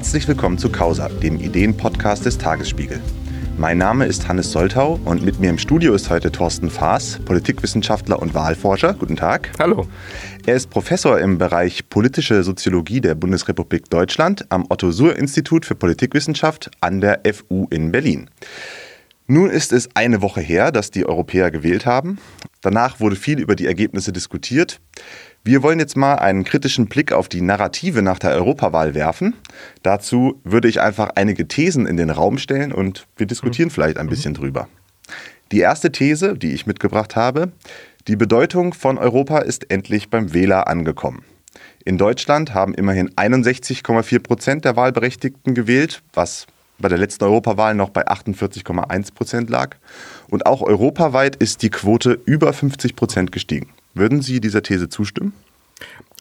Herzlich 0.00 0.26
willkommen 0.26 0.56
zu 0.56 0.72
Causa, 0.72 1.10
dem 1.10 1.38
Ideenpodcast 1.38 2.24
des 2.24 2.38
Tagesspiegel. 2.38 3.02
Mein 3.58 3.76
Name 3.76 4.06
ist 4.06 4.26
Hannes 4.28 4.50
Soltau 4.50 4.98
und 5.04 5.22
mit 5.22 5.40
mir 5.40 5.50
im 5.50 5.58
Studio 5.58 5.92
ist 5.92 6.08
heute 6.08 6.32
Thorsten 6.32 6.70
Faas, 6.70 7.20
Politikwissenschaftler 7.26 8.18
und 8.18 8.32
Wahlforscher. 8.32 8.94
Guten 8.94 9.16
Tag. 9.16 9.50
Hallo. 9.58 9.86
Er 10.46 10.54
ist 10.54 10.70
Professor 10.70 11.20
im 11.20 11.36
Bereich 11.36 11.90
politische 11.90 12.42
Soziologie 12.44 13.02
der 13.02 13.14
Bundesrepublik 13.14 13.90
Deutschland 13.90 14.46
am 14.48 14.64
Otto-Suhr-Institut 14.70 15.66
für 15.66 15.74
Politikwissenschaft 15.74 16.70
an 16.80 17.02
der 17.02 17.20
FU 17.34 17.66
in 17.68 17.92
Berlin. 17.92 18.30
Nun 19.26 19.50
ist 19.50 19.74
es 19.74 19.90
eine 19.94 20.22
Woche 20.22 20.40
her, 20.40 20.72
dass 20.72 20.90
die 20.90 21.04
Europäer 21.04 21.50
gewählt 21.50 21.84
haben. 21.84 22.18
Danach 22.62 23.00
wurde 23.00 23.16
viel 23.16 23.38
über 23.38 23.54
die 23.54 23.66
Ergebnisse 23.66 24.12
diskutiert. 24.12 24.80
Wir 25.42 25.62
wollen 25.62 25.78
jetzt 25.78 25.96
mal 25.96 26.16
einen 26.16 26.44
kritischen 26.44 26.86
Blick 26.86 27.12
auf 27.12 27.26
die 27.26 27.40
Narrative 27.40 28.02
nach 28.02 28.18
der 28.18 28.32
Europawahl 28.32 28.94
werfen. 28.94 29.34
Dazu 29.82 30.38
würde 30.44 30.68
ich 30.68 30.82
einfach 30.82 31.12
einige 31.14 31.48
Thesen 31.48 31.86
in 31.86 31.96
den 31.96 32.10
Raum 32.10 32.36
stellen 32.36 32.72
und 32.72 33.06
wir 33.16 33.26
diskutieren 33.26 33.68
mhm. 33.68 33.72
vielleicht 33.72 33.96
ein 33.96 34.08
bisschen 34.08 34.34
drüber. 34.34 34.68
Die 35.50 35.60
erste 35.60 35.90
These, 35.90 36.36
die 36.36 36.52
ich 36.52 36.66
mitgebracht 36.66 37.16
habe, 37.16 37.52
die 38.06 38.16
Bedeutung 38.16 38.74
von 38.74 38.98
Europa 38.98 39.38
ist 39.38 39.70
endlich 39.70 40.10
beim 40.10 40.34
Wähler 40.34 40.68
angekommen. 40.68 41.24
In 41.86 41.96
Deutschland 41.96 42.52
haben 42.52 42.74
immerhin 42.74 43.08
61,4 43.10 44.18
Prozent 44.18 44.64
der 44.66 44.76
Wahlberechtigten 44.76 45.54
gewählt, 45.54 46.02
was 46.12 46.46
bei 46.78 46.88
der 46.88 46.98
letzten 46.98 47.24
Europawahl 47.24 47.74
noch 47.74 47.90
bei 47.90 48.06
48,1 48.06 49.14
Prozent 49.14 49.48
lag. 49.48 49.76
Und 50.28 50.44
auch 50.44 50.60
europaweit 50.60 51.36
ist 51.36 51.62
die 51.62 51.70
Quote 51.70 52.20
über 52.26 52.52
50 52.52 52.94
Prozent 52.94 53.32
gestiegen. 53.32 53.70
Würden 53.94 54.22
Sie 54.22 54.40
dieser 54.40 54.62
These 54.62 54.88
zustimmen? 54.88 55.32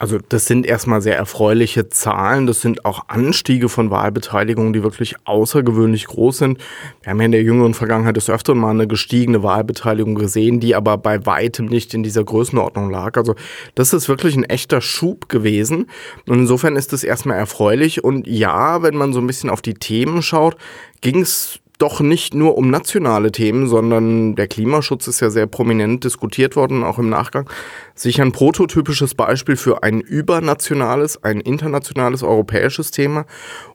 Also 0.01 0.17
das 0.29 0.45
sind 0.45 0.65
erstmal 0.65 1.01
sehr 1.01 1.17
erfreuliche 1.17 1.89
Zahlen. 1.89 2.47
Das 2.47 2.61
sind 2.61 2.85
auch 2.85 3.09
Anstiege 3.09 3.67
von 3.67 3.91
Wahlbeteiligungen, 3.91 4.71
die 4.71 4.81
wirklich 4.81 5.15
außergewöhnlich 5.25 6.07
groß 6.07 6.37
sind. 6.37 6.57
Wir 7.01 7.11
haben 7.11 7.19
ja 7.19 7.25
in 7.25 7.33
der 7.33 7.43
jüngeren 7.43 7.73
Vergangenheit 7.73 8.15
des 8.15 8.29
Öfteren 8.29 8.59
mal 8.59 8.69
eine 8.69 8.87
gestiegene 8.87 9.43
Wahlbeteiligung 9.43 10.15
gesehen, 10.15 10.61
die 10.61 10.73
aber 10.73 10.97
bei 10.97 11.25
weitem 11.25 11.65
nicht 11.65 11.93
in 11.93 12.03
dieser 12.03 12.23
Größenordnung 12.23 12.89
lag. 12.89 13.17
Also 13.17 13.35
das 13.75 13.91
ist 13.91 14.07
wirklich 14.07 14.37
ein 14.37 14.45
echter 14.45 14.79
Schub 14.79 15.27
gewesen. 15.27 15.87
Und 16.25 16.39
insofern 16.39 16.77
ist 16.77 16.93
es 16.93 17.03
erstmal 17.03 17.37
erfreulich. 17.37 18.01
Und 18.01 18.25
ja, 18.25 18.81
wenn 18.81 18.95
man 18.95 19.11
so 19.11 19.19
ein 19.19 19.27
bisschen 19.27 19.49
auf 19.49 19.61
die 19.61 19.73
Themen 19.73 20.21
schaut, 20.21 20.55
ging 21.01 21.19
es 21.19 21.59
doch 21.79 22.01
nicht 22.01 22.33
nur 22.33 22.57
um 22.57 22.69
nationale 22.69 23.31
Themen, 23.31 23.67
sondern 23.67 24.35
der 24.35 24.47
Klimaschutz 24.47 25.07
ist 25.07 25.21
ja 25.21 25.29
sehr 25.29 25.47
prominent 25.47 26.03
diskutiert 26.03 26.57
worden, 26.57 26.83
auch 26.83 26.99
im 26.99 27.09
Nachgang. 27.09 27.49
Sicher 27.95 28.23
ein 28.23 28.33
prototypisches 28.33 29.15
Beispiel 29.15 29.55
für 29.55 29.81
ein 29.81 30.01
übernationales, 30.01 31.23
ein 31.23 31.39
internationales 31.39 32.21
europäisches 32.21 32.91
Thema 32.91 33.25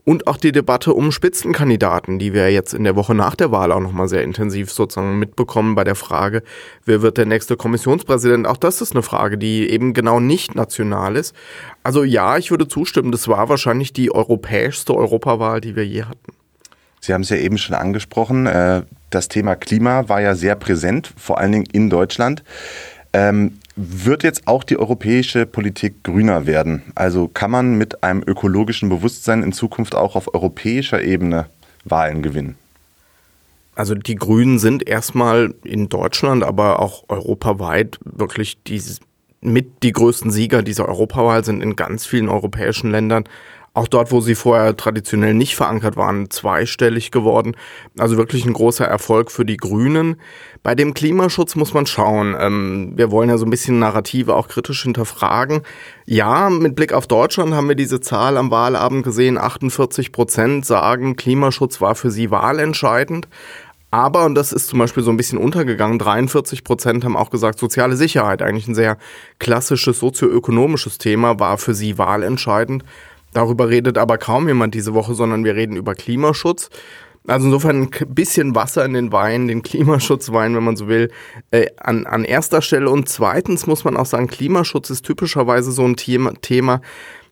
und 0.05 0.27
auch 0.27 0.37
die 0.37 0.53
Debatte 0.53 0.93
um 0.93 1.13
Spitzenkandidaten, 1.13 2.19
die 2.19 2.35
wir 2.35 2.53
jetzt 2.53 2.75
in 2.75 2.85
der 2.85 2.95
Woche 2.95 3.15
nach 3.15 3.35
der 3.35 3.51
Wahl 3.51 3.73
auch 3.73 3.81
nochmal 3.81 4.09
sehr 4.09 4.23
intensiv 4.23 4.71
sozusagen 4.71 5.19
mitbekommen 5.19 5.75
bei 5.75 5.85
der 5.85 5.95
Frage, 5.95 6.43
wer 6.85 7.01
wird 7.01 7.17
der 7.17 7.27
nächste 7.27 7.57
Kommissionspräsident. 7.57 8.47
Auch 8.47 8.59
das 8.59 8.83
ist 8.83 8.93
eine 8.93 9.03
Frage, 9.03 9.39
die 9.39 9.71
eben 9.71 9.95
genau 9.95 10.21
nicht 10.21 10.55
national 10.55 11.17
ist. 11.17 11.35
Also 11.83 12.05
ja, 12.05 12.37
ich 12.37 12.51
würde 12.51 12.69
zustimmen, 12.69 13.13
das 13.13 13.29
war 13.29 13.49
wahrscheinlich 13.49 13.95
die 13.95 14.15
europäischste 14.15 14.95
Europawahl, 14.95 15.63
die 15.63 15.75
wir 15.75 15.87
je 15.87 16.03
hatten. 16.05 16.44
Sie 17.05 17.13
haben 17.13 17.21
es 17.21 17.29
ja 17.29 17.37
eben 17.37 17.59
schon 17.59 17.77
angesprochen, 17.77 18.47
äh, 18.47 18.81
das 19.11 19.29
Thema 19.29 19.57
Klima 19.57 20.09
war 20.09 20.23
ja 20.23 20.35
sehr 20.35 20.57
präsent, 20.57 21.13
vor 21.19 21.37
allen 21.37 21.53
Dingen 21.53 21.67
in 21.71 21.91
Deutschland. 21.91 22.43
Ähm, 23.13 23.59
wird 23.77 24.23
jetzt 24.23 24.49
auch 24.49 24.65
die 24.65 24.79
europäische 24.79 25.45
Politik 25.45 26.03
grüner 26.03 26.47
werden? 26.47 26.83
Also 26.95 27.29
kann 27.29 27.51
man 27.51 27.77
mit 27.77 28.03
einem 28.03 28.23
ökologischen 28.27 28.89
Bewusstsein 28.89 29.43
in 29.43 29.53
Zukunft 29.53 29.95
auch 29.95 30.17
auf 30.17 30.33
europäischer 30.33 31.03
Ebene 31.03 31.45
Wahlen 31.85 32.23
gewinnen? 32.23 32.57
Also 33.75 33.95
die 33.95 34.15
Grünen 34.15 34.59
sind 34.59 34.89
erstmal 34.89 35.53
in 35.63 35.91
Deutschland, 35.91 36.43
aber 36.43 36.81
auch 36.81 37.05
europaweit 37.09 37.99
wirklich 38.03 38.63
die, 38.63 38.81
mit 39.43 39.83
die 39.83 39.93
größten 39.93 40.31
Sieger 40.31 40.63
dieser 40.63 40.89
Europawahl 40.89 41.45
sind 41.45 41.63
in 41.63 41.77
ganz 41.77 42.07
vielen 42.07 42.31
europäischen 42.31 42.91
Ländern 42.91 43.25
auch 43.75 43.89
dort, 43.89 44.13
wo 44.13 44.21
sie 44.21 44.37
vorher 44.37 44.77
traditionell 44.77 45.35
nicht 45.35 45.57
verankert 45.57 45.97
waren, 45.97 46.31
zweistellig 46.31 47.11
geworden. 47.11 47.57
Also 47.99 48.17
wirklich 48.17 48.47
ein 48.47 48.53
großer 48.53 48.87
Erfolg 48.87 49.33
für 49.33 49.45
die 49.45 49.57
Grünen. 49.57 50.17
Bei 50.63 50.77
dem 50.77 50.95
Klimaschutz 50.95 51.57
muss 51.57 51.75
man 51.75 51.85
schauen. 51.85 52.37
Ähm, 52.39 52.93
wir 52.95 53.11
wollen 53.11 53.29
ja 53.29 53.37
so 53.37 53.45
ein 53.45 53.51
bisschen 53.51 53.81
Narrative 53.81 54.37
auch 54.37 54.47
kritisch 54.47 54.85
hinterfragen. 54.85 55.63
Ja, 56.07 56.51
mit 56.51 56.77
Blick 56.77 56.93
auf 56.93 57.09
Deutschland 57.09 57.53
haben 57.53 57.69
wir 57.69 57.75
diese 57.75 58.01
Zahl 58.01 58.37
am 58.37 58.53
Wahlabend 58.53 59.03
gesehen. 59.03 59.39
48 59.39 60.13
Prozent 60.13 60.65
sagen, 60.65 61.17
Klimaschutz 61.17 61.81
war 61.81 61.97
für 61.97 62.13
sie 62.13 62.31
wahlentscheidend. 62.31 63.27
Aber, 63.91 64.25
und 64.25 64.35
das 64.35 64.53
ist 64.53 64.69
zum 64.69 64.81
Beispiel 64.81 65.03
so 65.03 65.11
ein 65.11 65.17
bisschen 65.17 65.39
untergegangen, 65.39 66.01
43 66.01 66.65
Prozent 66.65 67.05
haben 67.05 67.17
auch 67.17 67.31
gesagt, 67.31 67.61
soziale 67.61 67.97
Sicherheit, 67.97 68.43
eigentlich 68.43 68.67
ein 68.67 68.75
sehr 68.75 68.99
klassisches 69.39 70.01
sozioökonomisches 70.01 70.99
Thema, 70.99 71.39
war 71.39 71.59
für 71.59 71.75
sie 71.75 71.97
wahlentscheidend. 71.97 72.85
Darüber 73.35 73.69
redet 73.69 73.99
aber 73.99 74.17
kaum 74.17 74.49
jemand 74.49 74.75
diese 74.75 74.95
Woche, 74.95 75.15
sondern 75.15 75.45
wir 75.45 75.55
reden 75.55 75.77
über 75.77 75.95
Klimaschutz. 75.95 76.71
Also 77.27 77.47
insofern 77.47 77.83
ein 77.83 78.15
bisschen 78.15 78.55
Wasser 78.55 78.85
in 78.85 78.93
den 78.93 79.11
Wein, 79.11 79.49
den 79.49 79.63
Klimaschutzwein, 79.63 80.55
wenn 80.55 80.65
man 80.65 80.77
so 80.77 80.89
will, 80.89 81.11
äh, 81.51 81.67
an, 81.79 82.07
an 82.07 82.25
erster 82.25 82.61
Stelle. 82.61 82.91
Und 82.91 83.09
zweitens 83.09 83.67
muss 83.67 83.85
man 83.85 83.97
auch 83.97 84.07
sagen, 84.07 84.27
Klimaschutz 84.27 84.91
ist 84.91 85.07
typischerweise 85.07 85.73
so 85.73 85.85
ein 85.85 85.97
Thema, 85.97 86.81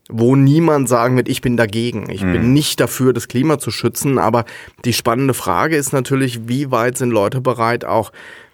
wo 0.09 0.35
niemand 0.35 0.89
sagen 0.89 1.17
wird, 1.17 1.29
ich 1.29 1.43
bin 1.43 1.57
dagegen. 1.57 2.09
Ich 2.11 2.25
mhm. 2.25 2.33
bin 2.33 2.53
nicht 2.55 2.81
dafür, 2.81 3.13
das 3.13 3.29
Klima 3.29 3.59
zu 3.59 3.71
schützen. 3.71 4.19
Aber 4.19 4.47
die 4.87 4.95
spannende 4.95 5.35
Frage 5.35 5.77
ist 5.77 5.93
natürlich, 5.93 6.49
wie 6.49 6.71
weit 6.71 6.97
sind 6.97 7.11
Leute 7.11 7.41
bereit, 7.41 7.85
auch 7.85 8.13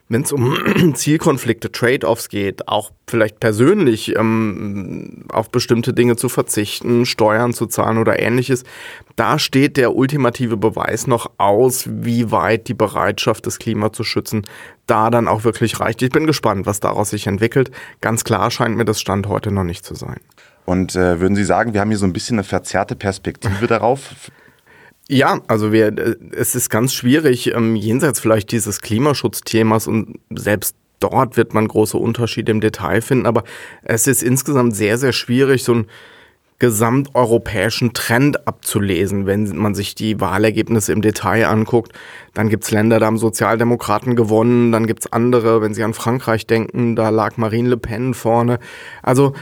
wenn 0.09 0.23
es 0.23 0.33
um 0.33 0.57
Zielkonflikte, 0.95 1.71
Trade-offs 1.71 2.29
geht, 2.29 2.69
auch 2.69 2.93
vielleicht 3.07 3.41
persönlich 3.41 4.17
ähm, 4.17 5.25
auf 5.31 5.51
bestimmte 5.51 5.93
Dinge 5.93 6.17
zu 6.17 6.29
verzichten, 6.29 7.07
Steuern 7.07 7.53
zu 7.53 7.67
zahlen 7.67 7.99
oder 7.99 8.19
ähnliches, 8.19 8.65
da 9.17 9.39
steht 9.39 9.77
der 9.77 9.95
ultimative 9.95 10.57
Beweis 10.57 11.07
noch 11.07 11.31
aus, 11.39 11.89
wie 11.91 12.31
weit 12.31 12.69
die 12.69 12.75
Bereitschaft, 12.75 13.47
das 13.47 13.59
Klima 13.59 13.93
zu 13.93 14.05
schützen, 14.05 14.43
da 14.87 15.11
dann 15.11 15.29
auch 15.29 15.45
wirklich 15.45 15.79
reicht. 15.81 16.01
Ich 16.03 16.11
bin 16.11 16.27
gespannt, 16.27 16.67
was 16.67 16.81
daraus 16.81 17.11
sich 17.11 17.27
entwickelt. 17.27 17.71
Ganz 18.01 18.25
klar 18.25 18.51
scheint 18.51 18.77
mir 18.77 18.85
das 18.85 19.01
Stand 19.01 19.29
heute 19.29 19.51
noch 19.53 19.65
nicht 19.65 19.85
zu 19.85 19.95
sein. 19.95 20.21
Und 20.65 20.97
äh, 20.97 21.21
würden 21.21 21.35
Sie 21.35 21.45
sagen, 21.45 21.73
wir 21.73 21.81
haben 21.81 21.89
hier 21.89 21.99
so 21.99 22.07
ein 22.07 22.13
bisschen 22.13 22.37
eine 22.37 22.45
verzerrte 22.45 22.95
Perspektive 22.95 23.67
darauf? 23.67 24.15
Ja, 25.11 25.41
also 25.49 25.73
wir, 25.73 25.95
es 26.33 26.55
ist 26.55 26.69
ganz 26.69 26.93
schwierig, 26.93 27.55
ähm, 27.55 27.77
jenseits 27.77 28.21
vielleicht 28.21 28.53
dieses 28.53 28.83
Klimaschutzthemas 28.83 29.87
und 29.87 30.19
selbst 30.35 30.77
dort 31.01 31.39
wird 31.39 31.55
man 31.55 31.67
große 31.67 31.97
Unterschiede 31.97 32.53
im 32.53 32.61
Detail 32.61 33.01
finden, 33.01 33.25
aber 33.25 33.45
es 33.83 34.07
ist 34.07 34.23
insgesamt 34.23 34.77
sehr, 34.77 34.99
sehr 34.99 35.13
schwierig, 35.13 35.65
so 35.65 35.73
einen 35.73 35.87
gesamteuropäischen 36.59 37.95
Trend 37.95 38.47
abzulesen, 38.47 39.27
wenn 39.27 39.57
man 39.57 39.75
sich 39.75 39.95
die 39.95 40.21
Wahlergebnisse 40.21 40.93
im 40.93 41.03
Detail 41.03 41.47
anguckt. 41.47 41.93
Dann 42.35 42.49
gibt's 42.49 42.71
Länder, 42.71 42.99
da 42.99 43.07
haben 43.07 43.17
Sozialdemokraten 43.17 44.17
gewonnen, 44.17 44.73
dann 44.73 44.87
gibt's 44.87 45.11
andere, 45.11 45.63
wenn 45.63 45.73
Sie 45.73 45.85
an 45.85 45.95
Frankreich 45.95 46.47
denken, 46.47 46.97
da 46.97 47.11
lag 47.11 47.37
Marine 47.37 47.71
Le 47.71 47.77
Pen 47.77 48.13
vorne. 48.13 48.59
Also 49.03 49.35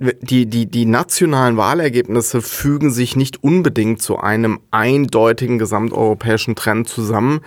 die, 0.00 0.46
die, 0.46 0.64
die 0.64 0.86
nationalen 0.86 1.58
Wahlergebnisse 1.58 2.40
fügen 2.40 2.90
sich 2.90 3.16
nicht 3.16 3.44
unbedingt 3.44 4.00
zu 4.00 4.18
einem 4.18 4.60
eindeutigen 4.70 5.58
gesamteuropäischen 5.58 6.56
Trend 6.56 6.88
zusammen. 6.88 7.40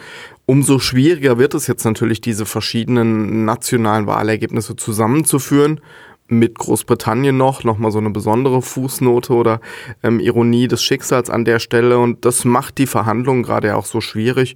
Umso 0.45 0.77
schwieriger 0.77 1.39
wird 1.39 1.55
es 1.55 1.65
jetzt 1.65 1.83
natürlich, 1.83 2.21
diese 2.21 2.45
verschiedenen 2.45 3.45
nationalen 3.45 4.05
Wahlergebnisse 4.05 4.75
zusammenzuführen. 4.75 5.81
Mit 6.27 6.57
Großbritannien 6.59 7.35
noch, 7.35 7.63
nochmal 7.63 7.91
so 7.91 7.97
eine 7.97 8.11
besondere 8.11 8.61
Fußnote 8.61 9.33
oder 9.33 9.59
ähm, 10.03 10.19
Ironie 10.19 10.67
des 10.67 10.83
Schicksals 10.83 11.31
an 11.31 11.45
der 11.45 11.59
Stelle. 11.59 11.97
Und 11.97 12.23
das 12.23 12.45
macht 12.45 12.77
die 12.77 12.87
Verhandlungen 12.87 13.43
gerade 13.43 13.75
auch 13.75 13.85
so 13.85 13.99
schwierig, 13.99 14.55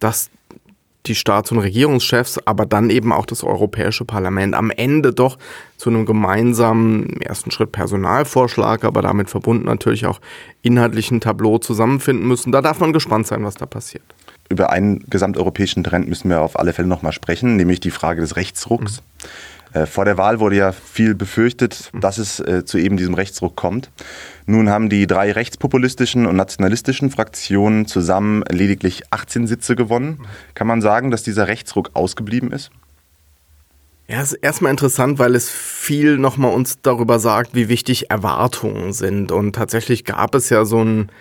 dass 0.00 0.30
die 1.06 1.14
Staats- 1.14 1.52
und 1.52 1.58
Regierungschefs, 1.58 2.38
aber 2.44 2.66
dann 2.66 2.90
eben 2.90 3.12
auch 3.12 3.26
das 3.26 3.44
Europäische 3.44 4.04
Parlament 4.04 4.54
am 4.54 4.70
Ende 4.70 5.12
doch 5.12 5.38
zu 5.76 5.90
einem 5.90 6.06
gemeinsamen 6.06 7.20
ersten 7.20 7.50
Schritt 7.50 7.72
Personalvorschlag, 7.72 8.84
aber 8.84 9.02
damit 9.02 9.30
verbunden 9.30 9.66
natürlich 9.66 10.06
auch 10.06 10.20
inhaltlichen 10.62 11.20
Tableau 11.20 11.58
zusammenfinden 11.58 12.26
müssen. 12.26 12.52
Da 12.52 12.60
darf 12.60 12.80
man 12.80 12.92
gespannt 12.92 13.26
sein, 13.26 13.44
was 13.44 13.54
da 13.54 13.66
passiert. 13.66 14.04
Über 14.50 14.70
einen 14.70 15.00
gesamteuropäischen 15.08 15.84
Trend 15.84 16.08
müssen 16.08 16.30
wir 16.30 16.40
auf 16.40 16.58
alle 16.58 16.72
Fälle 16.72 16.88
nochmal 16.88 17.12
sprechen, 17.12 17.56
nämlich 17.56 17.80
die 17.80 17.90
Frage 17.90 18.20
des 18.20 18.36
Rechtsrucks. 18.36 19.00
Mhm. 19.00 19.28
Äh, 19.72 19.86
vor 19.86 20.04
der 20.04 20.16
Wahl 20.16 20.40
wurde 20.40 20.56
ja 20.56 20.72
viel 20.72 21.14
befürchtet, 21.14 21.90
dass 21.94 22.18
es 22.18 22.40
äh, 22.40 22.64
zu 22.64 22.78
eben 22.78 22.96
diesem 22.96 23.14
Rechtsruck 23.14 23.56
kommt. 23.56 23.90
Nun 24.46 24.70
haben 24.70 24.88
die 24.88 25.06
drei 25.06 25.32
rechtspopulistischen 25.32 26.26
und 26.26 26.36
nationalistischen 26.36 27.10
Fraktionen 27.10 27.86
zusammen 27.86 28.42
lediglich 28.50 29.02
18 29.10 29.46
Sitze 29.46 29.76
gewonnen. 29.76 30.26
Kann 30.54 30.66
man 30.66 30.80
sagen, 30.80 31.10
dass 31.10 31.22
dieser 31.22 31.48
Rechtsruck 31.48 31.90
ausgeblieben 31.94 32.52
ist? 32.52 32.70
Ja, 34.10 34.22
ist 34.22 34.32
erstmal 34.32 34.70
interessant, 34.70 35.18
weil 35.18 35.34
es 35.34 35.50
viel 35.50 36.16
nochmal 36.16 36.54
uns 36.54 36.80
darüber 36.80 37.18
sagt, 37.18 37.54
wie 37.54 37.68
wichtig 37.68 38.10
Erwartungen 38.10 38.94
sind. 38.94 39.32
Und 39.32 39.54
tatsächlich 39.54 40.06
gab 40.06 40.34
es 40.34 40.48
ja 40.48 40.64
so 40.64 40.82
ein 40.82 41.12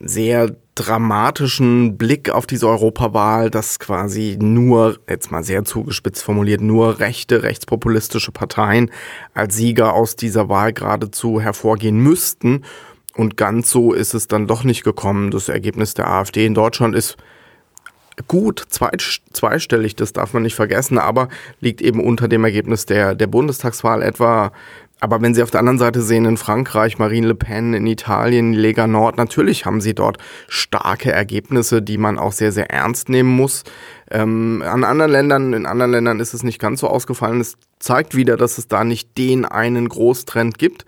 sehr 0.00 0.54
dramatischen 0.76 1.96
Blick 1.96 2.30
auf 2.30 2.46
diese 2.46 2.68
Europawahl, 2.68 3.50
dass 3.50 3.78
quasi 3.78 4.36
nur, 4.40 4.98
jetzt 5.08 5.32
mal 5.32 5.42
sehr 5.42 5.64
zugespitzt 5.64 6.22
formuliert, 6.22 6.60
nur 6.60 7.00
rechte, 7.00 7.42
rechtspopulistische 7.42 8.30
Parteien 8.30 8.90
als 9.34 9.56
Sieger 9.56 9.94
aus 9.94 10.14
dieser 10.14 10.48
Wahl 10.48 10.72
geradezu 10.72 11.40
hervorgehen 11.40 11.98
müssten. 11.98 12.62
Und 13.14 13.36
ganz 13.38 13.70
so 13.70 13.94
ist 13.94 14.14
es 14.14 14.28
dann 14.28 14.46
doch 14.46 14.62
nicht 14.62 14.84
gekommen. 14.84 15.30
Das 15.30 15.48
Ergebnis 15.48 15.94
der 15.94 16.08
AfD 16.08 16.44
in 16.44 16.54
Deutschland 16.54 16.94
ist 16.94 17.16
gut, 18.28 18.64
zweistellig, 18.70 19.96
das 19.96 20.12
darf 20.12 20.32
man 20.32 20.42
nicht 20.42 20.54
vergessen, 20.54 20.98
aber 20.98 21.28
liegt 21.60 21.82
eben 21.82 22.02
unter 22.02 22.28
dem 22.28 22.44
Ergebnis 22.44 22.86
der, 22.86 23.14
der 23.14 23.26
Bundestagswahl 23.26 24.02
etwa 24.02 24.52
aber 24.98 25.20
wenn 25.20 25.34
Sie 25.34 25.42
auf 25.42 25.50
der 25.50 25.60
anderen 25.60 25.78
Seite 25.78 26.00
sehen, 26.00 26.24
in 26.24 26.38
Frankreich, 26.38 26.98
Marine 26.98 27.28
Le 27.28 27.34
Pen, 27.34 27.74
in 27.74 27.86
Italien, 27.86 28.54
Lega 28.54 28.86
Nord, 28.86 29.18
natürlich 29.18 29.66
haben 29.66 29.82
sie 29.82 29.94
dort 29.94 30.16
starke 30.48 31.12
Ergebnisse, 31.12 31.82
die 31.82 31.98
man 31.98 32.18
auch 32.18 32.32
sehr, 32.32 32.50
sehr 32.50 32.70
ernst 32.70 33.10
nehmen 33.10 33.28
muss. 33.28 33.64
Ähm, 34.10 34.62
an 34.66 34.84
anderen 34.84 35.12
Ländern, 35.12 35.52
in 35.52 35.66
anderen 35.66 35.92
Ländern 35.92 36.20
ist 36.20 36.32
es 36.32 36.42
nicht 36.42 36.58
ganz 36.58 36.80
so 36.80 36.88
ausgefallen. 36.88 37.40
Es 37.40 37.58
zeigt 37.78 38.16
wieder, 38.16 38.38
dass 38.38 38.56
es 38.56 38.68
da 38.68 38.84
nicht 38.84 39.18
den 39.18 39.44
einen 39.44 39.88
Großtrend 39.88 40.58
gibt. 40.58 40.86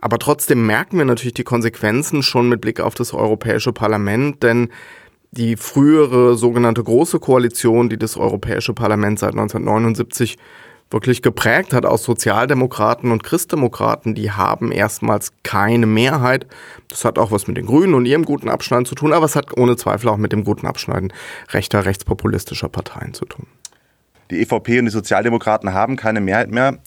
Aber 0.00 0.18
trotzdem 0.18 0.64
merken 0.64 0.98
wir 0.98 1.04
natürlich 1.04 1.34
die 1.34 1.44
Konsequenzen 1.44 2.22
schon 2.22 2.48
mit 2.48 2.60
Blick 2.60 2.80
auf 2.80 2.94
das 2.94 3.12
Europäische 3.12 3.72
Parlament, 3.72 4.42
denn 4.44 4.68
die 5.32 5.56
frühere 5.56 6.36
sogenannte 6.36 6.82
Große 6.82 7.18
Koalition, 7.18 7.88
die 7.88 7.98
das 7.98 8.16
Europäische 8.16 8.74
Parlament 8.74 9.18
seit 9.18 9.32
1979 9.32 10.38
wirklich 10.90 11.22
geprägt 11.22 11.72
hat 11.72 11.86
aus 11.86 12.04
Sozialdemokraten 12.04 13.12
und 13.12 13.22
Christdemokraten, 13.22 14.14
die 14.14 14.32
haben 14.32 14.72
erstmals 14.72 15.32
keine 15.42 15.86
Mehrheit. 15.86 16.46
Das 16.88 17.04
hat 17.04 17.18
auch 17.18 17.30
was 17.30 17.46
mit 17.46 17.56
den 17.56 17.66
Grünen 17.66 17.94
und 17.94 18.06
ihrem 18.06 18.24
guten 18.24 18.48
Abschneiden 18.48 18.86
zu 18.86 18.94
tun, 18.94 19.12
aber 19.12 19.24
es 19.24 19.36
hat 19.36 19.56
ohne 19.56 19.76
Zweifel 19.76 20.08
auch 20.08 20.16
mit 20.16 20.32
dem 20.32 20.44
guten 20.44 20.66
Abschneiden 20.66 21.12
rechter, 21.50 21.84
rechtspopulistischer 21.84 22.68
Parteien 22.68 23.14
zu 23.14 23.24
tun. 23.24 23.46
Die 24.30 24.40
EVP 24.40 24.78
und 24.78 24.86
die 24.86 24.90
Sozialdemokraten 24.90 25.72
haben 25.72 25.96
keine 25.96 26.20
Mehrheit 26.20 26.50
mehr. 26.50 26.78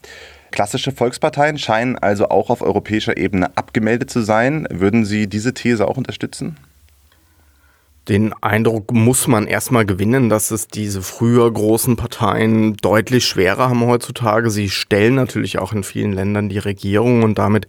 Klassische 0.52 0.92
Volksparteien 0.92 1.58
scheinen 1.58 1.98
also 1.98 2.30
auch 2.30 2.50
auf 2.50 2.62
europäischer 2.62 3.18
Ebene 3.18 3.58
abgemeldet 3.58 4.10
zu 4.10 4.22
sein. 4.22 4.68
Würden 4.70 5.04
Sie 5.04 5.28
diese 5.28 5.54
These 5.54 5.88
auch 5.88 5.98
unterstützen? 5.98 6.58
Den 8.10 8.34
Eindruck 8.42 8.92
muss 8.92 9.28
man 9.28 9.48
erstmal 9.48 9.86
gewinnen, 9.86 10.28
dass 10.28 10.52
es 10.52 10.68
diese 10.68 11.02
früher 11.02 11.50
großen 11.50 11.96
Parteien 11.96 12.76
deutlich 12.78 13.26
schwerer 13.26 13.70
haben 13.70 13.86
heutzutage. 13.86 14.50
Sie 14.50 14.70
stellen 14.70 15.16
natürlich 15.16 15.58
auch 15.58 15.72
in 15.72 15.84
vielen 15.84 16.12
Ländern 16.12 16.50
die 16.50 16.58
Regierung 16.58 17.24
und 17.24 17.38
damit 17.38 17.68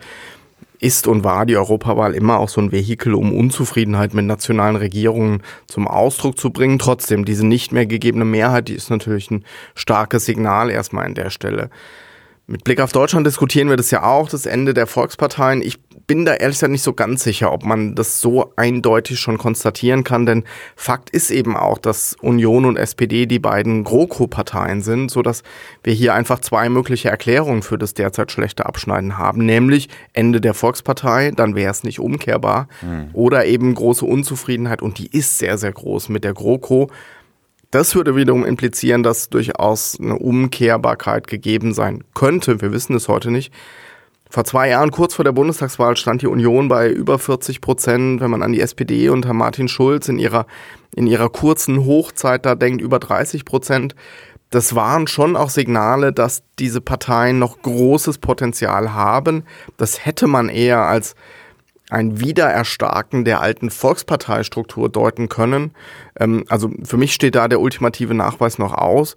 ist 0.81 1.07
und 1.07 1.23
war 1.23 1.47
die 1.47 1.57
Europawahl 1.57 2.15
immer 2.15 2.39
auch 2.41 2.49
so 2.49 2.61
ein 2.61 2.73
Vehikel, 2.73 3.15
um 3.15 3.33
Unzufriedenheit 3.33 4.13
mit 4.13 4.25
nationalen 4.25 4.77
Regierungen 4.77 5.43
zum 5.69 5.87
Ausdruck 5.87 6.37
zu 6.37 6.51
bringen. 6.51 6.81
Trotzdem, 6.81 7.25
diese 7.25 7.47
nicht 7.47 7.73
mehr 7.73 7.87
gegebene 7.87 8.25
Mehrheit, 8.25 8.69
die 8.69 8.75
ist 8.75 8.91
natürlich 8.91 9.31
ein 9.31 9.45
starkes 9.77 10.27
Signal 10.27 10.69
erstmal 10.69 11.07
an 11.07 11.15
der 11.15 11.31
Stelle. 11.31 11.71
Mit 12.47 12.65
Blick 12.65 12.81
auf 12.81 12.93
Deutschland 12.93 13.27
diskutieren 13.27 13.71
wir 13.71 13.79
das 13.79 13.91
ja 13.91 14.03
auch, 14.03 14.29
das 14.29 14.45
Ende 14.45 14.75
der 14.75 14.87
Volksparteien. 14.87 15.63
Ich 15.63 15.84
bin 16.07 16.25
da 16.25 16.35
ehrlich 16.35 16.57
gesagt 16.57 16.73
nicht 16.73 16.83
so 16.83 16.93
ganz 16.93 17.25
sicher, 17.25 17.53
ob 17.53 17.65
man 17.65 17.95
das 17.95 18.21
so 18.21 18.53
eindeutig 18.57 19.19
schon 19.19 19.39
konstatieren 19.39 20.05
kann, 20.05 20.27
denn 20.27 20.45
Fakt 20.77 21.11
ist 21.11 21.31
eben 21.31 21.57
auch, 21.57 21.79
dass 21.79 22.17
Union 22.21 22.65
und 22.65 22.77
SPD 22.77 23.27
die 23.27 23.39
beiden 23.39 23.85
GroKo-Parteien 23.85 24.83
sind, 24.83 25.11
so 25.11 25.23
dass 25.23 25.43
wir 25.83 25.93
hier 25.93 26.15
einfach 26.15 26.41
zwei 26.41 26.69
mögliche 26.69 27.09
Erklärungen 27.09 27.63
für 27.63 27.79
das 27.79 27.95
derzeit 27.95 28.33
schlechte 28.33 28.67
Abschneiden 28.67 29.19
haben, 29.19 29.47
nämlich 29.47 29.89
Ende 30.13 30.41
der 30.41 30.55
Volkspartei, 30.55 31.31
dann 31.31 31.55
wäre 31.55 31.71
es 31.71 31.85
nicht 31.85 32.01
umkehrbar, 32.01 32.69
mhm. 32.83 33.11
oder 33.13 33.47
eben 33.47 33.75
große 33.75 34.05
Unzufriedenheit 34.05 34.83
und 34.83 34.99
die 34.99 35.09
ist 35.09 35.39
sehr, 35.39 35.59
sehr 35.59 35.73
groß 35.73 36.09
mit 36.09 36.25
der 36.25 36.35
GroKo. 36.35 36.91
Das 37.71 37.95
würde 37.97 38.15
wiederum 38.15 38.45
implizieren, 38.45 39.03
dass 39.03 39.31
durchaus 39.31 39.99
eine 39.99 40.17
Umkehrbarkeit 40.17 41.27
gegeben 41.27 41.75
sein 41.75 42.05
könnte. 42.15 42.61
Wir 42.61 42.73
wissen 42.73 42.95
es 42.95 43.09
heute 43.09 43.33
nicht. 43.33 43.53
Vor 44.35 44.45
zwei 44.45 44.71
Jahren, 44.71 44.91
kurz 44.91 45.15
vor 45.15 45.25
der 45.25 45.31
Bundestagswahl, 45.31 45.97
stand 45.97 46.23
die 46.23 46.27
Union 46.27 46.67
bei 46.67 46.91
über 46.91 47.21
40 47.21 47.61
Prozent. 47.61 48.21
Wenn 48.21 48.33
man 48.33 48.43
an 48.43 48.53
die 48.53 48.61
SPD 48.61 49.09
unter 49.09 49.33
Martin 49.33 49.69
Schulz 49.69 50.09
in 50.09 50.19
ihrer, 50.19 50.47
in 50.97 51.07
ihrer 51.07 51.29
kurzen 51.29 51.85
Hochzeit 51.85 52.45
da 52.45 52.57
denkt, 52.57 52.83
über 52.83 52.99
30 52.99 53.45
Prozent. 53.45 53.95
Das 54.51 54.75
waren 54.75 55.07
schon 55.07 55.37
auch 55.37 55.51
Signale, 55.51 56.13
dass 56.13 56.43
diese 56.59 56.81
Parteien 56.81 57.39
noch 57.39 57.63
großes 57.63 58.19
Potenzial 58.19 58.93
haben. 58.93 59.45
Das 59.77 60.05
hätte 60.05 60.27
man 60.27 60.49
eher 60.49 60.81
als 60.81 61.15
ein 61.91 62.19
Wiedererstarken 62.19 63.25
der 63.25 63.41
alten 63.41 63.71
Volksparteistruktur 63.71 64.89
deuten 64.89 65.29
können. 65.29 65.71
Ähm, 66.19 66.45
also 66.49 66.73
für 66.83 66.97
mich 66.97 67.15
steht 67.15 67.37
da 67.37 67.47
der 67.47 67.61
ultimative 67.61 68.15
Nachweis 68.15 68.59
noch 68.59 68.73
aus. 68.73 69.15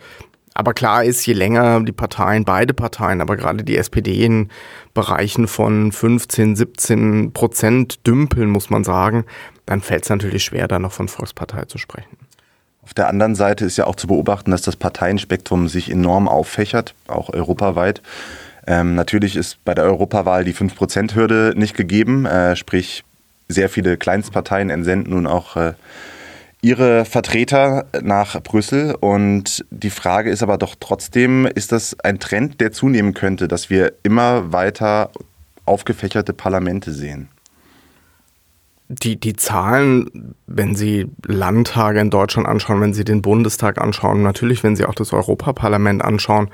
Aber 0.57 0.73
klar 0.73 1.03
ist, 1.03 1.23
je 1.27 1.33
länger 1.33 1.81
die 1.81 1.91
Parteien, 1.91 2.43
beide 2.43 2.73
Parteien, 2.73 3.21
aber 3.21 3.37
gerade 3.37 3.63
die 3.63 3.77
SPD 3.77 4.25
in 4.25 4.49
Bereichen 4.95 5.47
von 5.47 5.91
15, 5.91 6.55
17 6.55 7.31
Prozent 7.31 8.07
dümpeln, 8.07 8.49
muss 8.49 8.71
man 8.71 8.83
sagen, 8.83 9.25
dann 9.67 9.81
fällt 9.81 10.05
es 10.05 10.09
natürlich 10.09 10.43
schwer, 10.43 10.67
da 10.67 10.79
noch 10.79 10.93
von 10.93 11.09
Volkspartei 11.09 11.65
zu 11.65 11.77
sprechen. 11.77 12.17
Auf 12.81 12.95
der 12.95 13.07
anderen 13.07 13.35
Seite 13.35 13.65
ist 13.65 13.77
ja 13.77 13.85
auch 13.85 13.95
zu 13.95 14.07
beobachten, 14.07 14.49
dass 14.49 14.63
das 14.63 14.75
Parteienspektrum 14.75 15.67
sich 15.67 15.91
enorm 15.91 16.27
auffächert, 16.27 16.95
auch 17.05 17.31
europaweit. 17.31 18.01
Ähm, 18.65 18.95
natürlich 18.95 19.35
ist 19.35 19.63
bei 19.63 19.75
der 19.75 19.83
Europawahl 19.83 20.43
die 20.43 20.55
5%-Hürde 20.55 21.53
nicht 21.55 21.77
gegeben, 21.77 22.25
äh, 22.25 22.55
sprich 22.55 23.03
sehr 23.47 23.69
viele 23.69 23.95
Kleinstparteien 23.95 24.71
entsenden 24.71 25.11
nun 25.11 25.27
auch 25.27 25.55
äh, 25.55 25.73
ihre 26.61 27.05
Vertreter 27.05 27.85
nach 28.01 28.41
Brüssel. 28.41 28.95
Und 28.99 29.65
die 29.69 29.89
Frage 29.89 30.29
ist 30.29 30.43
aber 30.43 30.57
doch 30.57 30.75
trotzdem, 30.79 31.45
ist 31.45 31.71
das 31.71 31.99
ein 31.99 32.19
Trend, 32.19 32.59
der 32.61 32.71
zunehmen 32.71 33.13
könnte, 33.13 33.47
dass 33.47 33.69
wir 33.69 33.93
immer 34.03 34.51
weiter 34.51 35.11
aufgefächerte 35.65 36.33
Parlamente 36.33 36.91
sehen? 36.91 37.29
Die, 38.89 39.19
die 39.19 39.35
Zahlen, 39.35 40.33
wenn 40.47 40.73
Sie 40.73 41.07
Landtage 41.25 41.99
in 41.99 42.09
Deutschland 42.09 42.47
anschauen, 42.47 42.79
wenn 42.79 42.93
Sie 42.93 43.03
den 43.03 43.21
Bundestag 43.21 43.81
anschauen, 43.81 44.23
natürlich, 44.23 44.63
wenn 44.63 44.77
Sie 44.77 44.85
auch 44.85 44.95
das 44.95 45.11
Europaparlament 45.11 46.01
anschauen, 46.01 46.49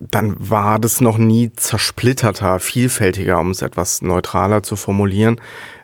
dann 0.00 0.36
war 0.38 0.78
das 0.78 1.00
noch 1.00 1.18
nie 1.18 1.50
zersplitterter, 1.52 2.60
vielfältiger, 2.60 3.40
um 3.40 3.50
es 3.50 3.62
etwas 3.62 4.00
neutraler 4.00 4.62
zu 4.62 4.76
formulieren. 4.76 5.40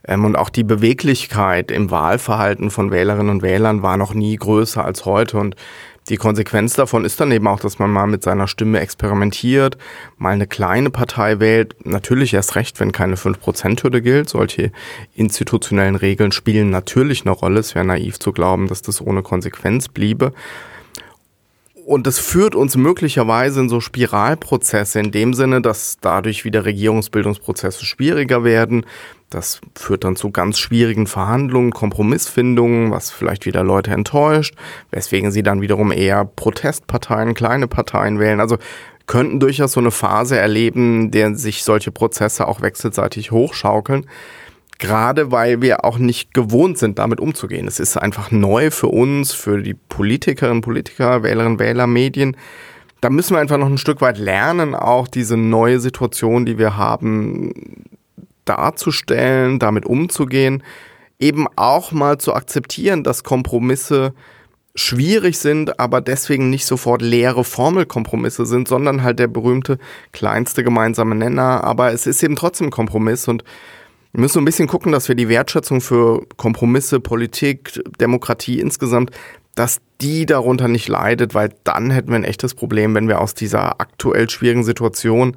Ähm, 0.07 0.25
und 0.25 0.37
auch 0.37 0.51
die 0.51 0.65
Beweglichkeit 0.65 1.71
im 1.71 1.91
Wahlverhalten 1.91 2.71
von 2.71 2.91
Wählerinnen 2.91 3.31
und 3.31 3.43
Wählern 3.43 3.83
war 3.83 3.97
noch 3.97 4.15
nie 4.15 4.37
größer 4.37 4.85
als 4.85 5.05
heute. 5.05 5.39
Und 5.39 5.57
die 6.09 6.17
Konsequenz 6.17 6.75
davon 6.75 7.05
ist 7.05 7.19
dann 7.19 7.33
eben 7.33 7.49
auch, 7.49 7.59
dass 7.59 7.79
man 7.79 7.91
mal 7.91 8.07
mit 8.07 8.23
seiner 8.23 8.47
Stimme 8.47 8.79
experimentiert, 8.81 9.79
mal 10.19 10.35
eine 10.35 10.47
kleine 10.47 10.91
Partei 10.91 11.41
wählt. 11.41 11.75
Natürlich 11.85 12.35
erst 12.35 12.55
recht, 12.55 12.79
wenn 12.79 12.93
keine 12.93 13.17
5%-Hürde 13.17 14.01
gilt. 14.01 14.29
Solche 14.29 14.71
institutionellen 15.15 15.97
Regeln 15.97 16.31
spielen 16.31 16.71
natürlich 16.71 17.23
eine 17.23 17.33
Rolle. 17.33 17.61
Es 17.61 17.75
wäre 17.75 17.87
naiv 17.87 18.21
zu 18.21 18.33
glauben, 18.33 18.69
dass 18.69 18.83
das 18.83 19.01
ohne 19.01 19.23
Konsequenz 19.23 19.89
bliebe. 19.89 20.33
Und 21.85 22.07
das 22.07 22.19
führt 22.19 22.55
uns 22.55 22.77
möglicherweise 22.77 23.61
in 23.61 23.69
so 23.69 23.79
Spiralprozesse 23.79 25.01
in 25.01 25.13
dem 25.13 25.35
Sinne, 25.35 25.61
dass 25.61 25.99
dadurch 26.01 26.45
wieder 26.47 26.65
Regierungsbildungsprozesse 26.65 27.85
schwieriger 27.85 28.43
werden. 28.43 28.87
Das 29.29 29.61
führt 29.77 30.05
dann 30.05 30.17
zu 30.17 30.31
ganz 30.31 30.59
schwierigen 30.59 31.07
Verhandlungen, 31.07 31.73
Kompromissfindungen, 31.73 32.91
was 32.91 33.11
vielleicht 33.11 33.45
wieder 33.45 33.63
Leute 33.63 33.91
enttäuscht, 33.91 34.55
weswegen 34.93 35.31
sie 35.31 35.43
dann 35.43 35.61
wiederum 35.61 35.93
eher 35.93 36.25
Protestparteien, 36.25 37.35
kleine 37.35 37.69
Parteien 37.69 38.19
wählen. 38.19 38.41
Also 38.41 38.57
könnten 39.07 39.39
durchaus 39.39 39.73
so 39.73 39.81
eine 39.81 39.91
Phase 39.91 40.39
erleben, 40.39 41.11
der 41.11 41.35
sich 41.35 41.65
solche 41.65 41.91
Prozesse 41.91 42.49
auch 42.49 42.63
wechselseitig 42.63 43.31
hochschaukeln. 43.31 44.07
Gerade 44.79 45.31
weil 45.31 45.63
wir 45.63 45.85
auch 45.85 45.99
nicht 45.99 46.35
gewohnt 46.35 46.79
sind, 46.79 46.99
damit 46.99 47.21
umzugehen. 47.21 47.69
Es 47.69 47.79
ist 47.79 47.97
einfach 47.97 48.31
neu 48.31 48.71
für 48.71 48.89
uns, 48.89 49.33
für 49.33 49.63
die 49.63 49.75
Politikerinnen, 49.75 50.63
Politiker, 50.63 51.23
Wählerinnen, 51.23 51.59
Wähler, 51.59 51.87
Medien. 51.87 52.37
Da 53.01 53.11
müssen 53.11 53.35
wir 53.35 53.41
einfach 53.41 53.59
noch 53.59 53.69
ein 53.69 53.79
Stück 53.79 54.01
weit 54.01 54.19
lernen, 54.19 54.75
auch 54.75 55.07
diese 55.07 55.37
neue 55.37 55.79
Situation, 55.79 56.47
die 56.47 56.59
wir 56.59 56.77
haben, 56.77 57.53
darzustellen, 58.45 59.59
damit 59.59 59.87
umzugehen. 59.87 60.63
Eben 61.19 61.47
auch 61.57 61.93
mal 61.93 62.19
zu 62.19 62.35
akzeptieren, 62.35 63.05
dass 63.05 63.23
Kompromisse 63.23 64.13
schwierig 64.75 65.39
sind, 65.39 65.79
aber 65.79 66.01
deswegen 66.01 66.51
nicht 66.51 66.67
sofort 66.67 67.01
leere 67.01 67.45
Formelkompromisse 67.45 68.45
sind, 68.45 68.67
sondern 68.67 69.03
halt 69.03 69.21
der 69.21 69.29
berühmte 69.29 69.79
kleinste 70.13 70.65
gemeinsame 70.65 71.15
Nenner. 71.15 71.63
Aber 71.63 71.93
es 71.93 72.07
ist 72.07 72.23
eben 72.23 72.35
trotzdem 72.35 72.71
Kompromiss 72.71 73.29
und 73.29 73.45
wir 74.15 74.21
müssen 74.21 74.39
ein 74.39 74.45
bisschen 74.45 74.69
gucken, 74.69 74.93
dass 74.93 75.09
wir 75.09 75.17
die 75.17 75.29
Wertschätzung 75.29 75.81
für 75.81 76.25
Kompromisse, 76.37 77.01
Politik, 77.01 77.83
Demokratie 78.01 78.61
insgesamt, 78.61 79.11
dass 79.57 79.79
die 80.01 80.25
darunter 80.25 80.69
nicht 80.69 80.87
leidet, 80.87 81.35
weil 81.35 81.53
dann 81.65 81.91
hätten 81.91 82.11
wir 82.11 82.17
ein 82.17 82.25
echtes 82.25 82.55
Problem, 82.55 82.95
wenn 82.95 83.09
wir 83.09 83.21
aus 83.21 83.35
dieser 83.35 83.81
aktuell 83.81 84.31
schwierigen 84.31 84.63
Situation 84.63 85.37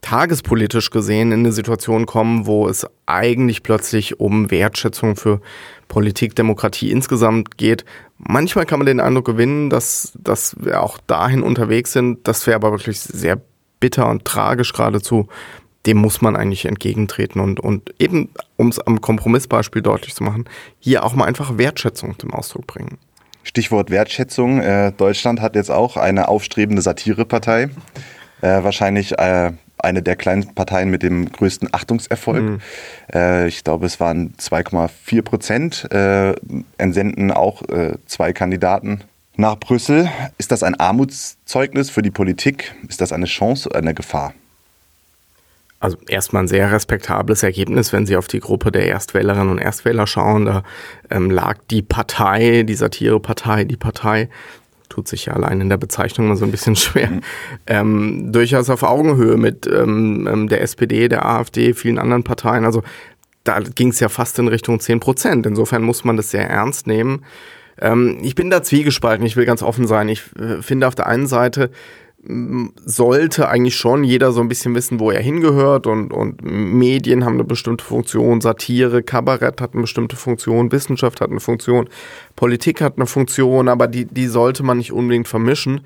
tagespolitisch 0.00 0.90
gesehen 0.90 1.30
in 1.30 1.40
eine 1.40 1.52
Situation 1.52 2.06
kommen, 2.06 2.44
wo 2.44 2.66
es 2.66 2.84
eigentlich 3.06 3.62
plötzlich 3.62 4.18
um 4.18 4.50
Wertschätzung 4.50 5.14
für 5.14 5.40
Politik, 5.86 6.34
Demokratie 6.34 6.90
insgesamt 6.90 7.56
geht. 7.56 7.84
Manchmal 8.18 8.66
kann 8.66 8.80
man 8.80 8.86
den 8.86 8.98
Eindruck 8.98 9.26
gewinnen, 9.26 9.70
dass, 9.70 10.12
dass 10.18 10.56
wir 10.58 10.82
auch 10.82 10.98
dahin 11.06 11.44
unterwegs 11.44 11.92
sind. 11.92 12.26
Das 12.26 12.48
wäre 12.48 12.56
aber 12.56 12.72
wirklich 12.72 13.00
sehr 13.00 13.40
bitter 13.78 14.08
und 14.08 14.24
tragisch 14.24 14.72
geradezu. 14.72 15.28
Dem 15.86 15.98
muss 15.98 16.20
man 16.20 16.36
eigentlich 16.36 16.66
entgegentreten 16.66 17.40
und, 17.40 17.58
und 17.58 17.92
eben, 17.98 18.28
um 18.56 18.68
es 18.68 18.78
am 18.78 19.00
Kompromissbeispiel 19.00 19.82
deutlich 19.82 20.14
zu 20.14 20.22
machen, 20.22 20.44
hier 20.78 21.04
auch 21.04 21.14
mal 21.14 21.24
einfach 21.24 21.58
Wertschätzung 21.58 22.18
zum 22.18 22.32
Ausdruck 22.32 22.66
bringen. 22.66 22.98
Stichwort 23.42 23.90
Wertschätzung. 23.90 24.60
Äh, 24.60 24.92
Deutschland 24.92 25.40
hat 25.40 25.56
jetzt 25.56 25.70
auch 25.70 25.96
eine 25.96 26.28
aufstrebende 26.28 26.82
Satirepartei. 26.82 27.70
Äh, 28.40 28.62
wahrscheinlich 28.62 29.18
äh, 29.18 29.52
eine 29.78 30.02
der 30.02 30.16
kleinen 30.16 30.54
Parteien 30.54 30.90
mit 30.90 31.02
dem 31.02 31.30
größten 31.30 31.68
Achtungserfolg. 31.72 32.42
Mhm. 32.42 32.60
Äh, 33.12 33.48
ich 33.48 33.64
glaube, 33.64 33.86
es 33.86 34.00
waren 34.00 34.34
2,4 34.38 35.22
Prozent, 35.22 35.88
äh, 35.92 36.34
entsenden 36.78 37.30
auch 37.30 37.62
äh, 37.68 37.96
zwei 38.06 38.32
Kandidaten 38.32 39.02
nach 39.36 39.56
Brüssel. 39.56 40.10
Ist 40.38 40.52
das 40.52 40.62
ein 40.62 40.78
Armutszeugnis 40.78 41.90
für 41.90 42.02
die 42.02 42.10
Politik? 42.10 42.74
Ist 42.88 43.00
das 43.00 43.12
eine 43.12 43.26
Chance 43.26 43.68
oder 43.68 43.78
eine 43.78 43.94
Gefahr? 43.94 44.34
Also 45.82 45.98
erstmal 46.06 46.44
ein 46.44 46.48
sehr 46.48 46.70
respektables 46.70 47.42
Ergebnis, 47.42 47.92
wenn 47.92 48.06
Sie 48.06 48.16
auf 48.16 48.28
die 48.28 48.38
Gruppe 48.38 48.70
der 48.70 48.86
Erstwählerinnen 48.86 49.50
und 49.50 49.58
Erstwähler 49.58 50.06
schauen. 50.06 50.44
Da 50.44 50.62
ähm, 51.10 51.28
lag 51.28 51.58
die 51.72 51.82
Partei, 51.82 52.62
die 52.62 52.74
Satirepartei, 52.74 53.64
die 53.64 53.76
Partei 53.76 54.28
tut 54.88 55.08
sich 55.08 55.26
ja 55.26 55.32
allein 55.32 55.60
in 55.60 55.68
der 55.68 55.78
Bezeichnung 55.78 56.28
mal 56.28 56.36
so 56.36 56.44
ein 56.44 56.52
bisschen 56.52 56.76
schwer, 56.76 57.10
mhm. 57.10 57.20
ähm, 57.66 58.32
durchaus 58.32 58.70
auf 58.70 58.84
Augenhöhe 58.84 59.36
mit 59.36 59.66
ähm, 59.66 60.28
ähm 60.30 60.48
der 60.48 60.60
SPD, 60.60 61.08
der 61.08 61.26
AfD, 61.26 61.74
vielen 61.74 61.98
anderen 61.98 62.22
Parteien. 62.22 62.64
Also 62.64 62.84
da 63.42 63.58
ging 63.58 63.88
es 63.88 63.98
ja 63.98 64.08
fast 64.08 64.38
in 64.38 64.46
Richtung 64.46 64.78
10 64.78 65.00
Prozent. 65.00 65.46
Insofern 65.46 65.82
muss 65.82 66.04
man 66.04 66.16
das 66.16 66.30
sehr 66.30 66.48
ernst 66.48 66.86
nehmen. 66.86 67.24
Ähm, 67.80 68.18
ich 68.22 68.36
bin 68.36 68.50
da 68.50 68.62
zwiegespalten, 68.62 69.26
ich 69.26 69.34
will 69.34 69.46
ganz 69.46 69.64
offen 69.64 69.88
sein. 69.88 70.08
Ich 70.08 70.22
äh, 70.38 70.62
finde 70.62 70.86
auf 70.86 70.94
der 70.94 71.08
einen 71.08 71.26
Seite, 71.26 71.72
sollte 72.24 73.48
eigentlich 73.48 73.76
schon 73.76 74.04
jeder 74.04 74.30
so 74.30 74.40
ein 74.40 74.48
bisschen 74.48 74.76
wissen, 74.76 75.00
wo 75.00 75.10
er 75.10 75.20
hingehört 75.20 75.88
und, 75.88 76.12
und 76.12 76.40
Medien 76.42 77.24
haben 77.24 77.34
eine 77.34 77.44
bestimmte 77.44 77.84
Funktion, 77.84 78.40
Satire, 78.40 79.02
Kabarett 79.02 79.60
hat 79.60 79.72
eine 79.72 79.82
bestimmte 79.82 80.14
Funktion, 80.14 80.70
Wissenschaft 80.70 81.20
hat 81.20 81.30
eine 81.30 81.40
Funktion, 81.40 81.88
Politik 82.36 82.80
hat 82.80 82.96
eine 82.96 83.06
Funktion, 83.06 83.68
aber 83.68 83.88
die, 83.88 84.04
die 84.04 84.28
sollte 84.28 84.62
man 84.62 84.78
nicht 84.78 84.92
unbedingt 84.92 85.26
vermischen. 85.26 85.80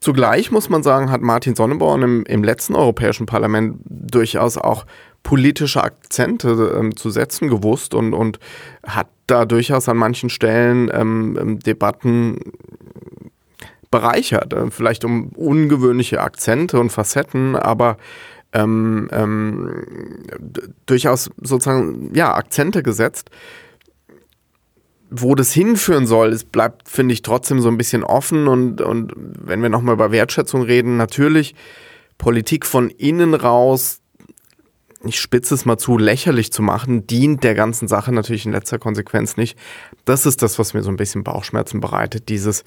Zugleich 0.00 0.50
muss 0.50 0.70
man 0.70 0.82
sagen, 0.82 1.10
hat 1.10 1.20
Martin 1.20 1.54
Sonneborn 1.54 2.02
im, 2.02 2.24
im 2.24 2.42
letzten 2.42 2.74
Europäischen 2.74 3.26
Parlament 3.26 3.76
durchaus 3.84 4.56
auch 4.56 4.86
politische 5.22 5.84
Akzente 5.84 6.74
ähm, 6.76 6.96
zu 6.96 7.10
setzen 7.10 7.48
gewusst 7.48 7.94
und, 7.94 8.14
und 8.14 8.40
hat 8.82 9.08
da 9.26 9.44
durchaus 9.44 9.88
an 9.88 9.98
manchen 9.98 10.30
Stellen 10.30 10.90
ähm, 10.92 11.38
ähm 11.40 11.58
Debatten 11.60 12.38
bereichert. 13.90 14.52
Äh, 14.52 14.70
vielleicht 14.70 15.04
um 15.04 15.28
ungewöhnliche 15.30 16.20
Akzente 16.20 16.78
und 16.78 16.90
Facetten, 16.90 17.56
aber 17.56 17.96
ähm, 18.52 19.08
ähm, 19.12 19.84
durchaus 20.86 21.30
sozusagen 21.40 22.12
ja 22.14 22.34
Akzente 22.34 22.82
gesetzt. 22.82 23.30
Wo 25.12 25.34
das 25.34 25.52
hinführen 25.52 26.06
soll, 26.06 26.28
es 26.28 26.44
bleibt, 26.44 26.88
finde 26.88 27.12
ich, 27.14 27.22
trotzdem 27.22 27.60
so 27.60 27.68
ein 27.68 27.76
bisschen 27.76 28.04
offen. 28.04 28.46
Und, 28.46 28.80
und 28.80 29.12
wenn 29.16 29.60
wir 29.60 29.68
nochmal 29.68 29.94
über 29.94 30.12
Wertschätzung 30.12 30.62
reden, 30.62 30.96
natürlich 30.96 31.56
Politik 32.16 32.64
von 32.64 32.90
innen 32.90 33.34
raus, 33.34 34.00
ich 35.02 35.18
spitze 35.18 35.54
es 35.54 35.64
mal 35.64 35.78
zu, 35.78 35.96
lächerlich 35.98 36.52
zu 36.52 36.62
machen, 36.62 37.06
dient 37.06 37.42
der 37.42 37.54
ganzen 37.54 37.88
Sache 37.88 38.12
natürlich 38.12 38.44
in 38.44 38.52
letzter 38.52 38.78
Konsequenz 38.78 39.36
nicht. 39.36 39.58
Das 40.04 40.26
ist 40.26 40.42
das, 40.42 40.58
was 40.58 40.74
mir 40.74 40.82
so 40.82 40.90
ein 40.90 40.96
bisschen 40.96 41.24
Bauchschmerzen 41.24 41.80
bereitet. 41.80 42.28
Dieses, 42.28 42.64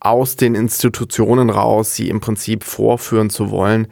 aus 0.00 0.36
den 0.36 0.54
Institutionen 0.54 1.50
raus, 1.50 1.94
sie 1.94 2.08
im 2.08 2.20
Prinzip 2.20 2.64
vorführen 2.64 3.30
zu 3.30 3.50
wollen. 3.50 3.88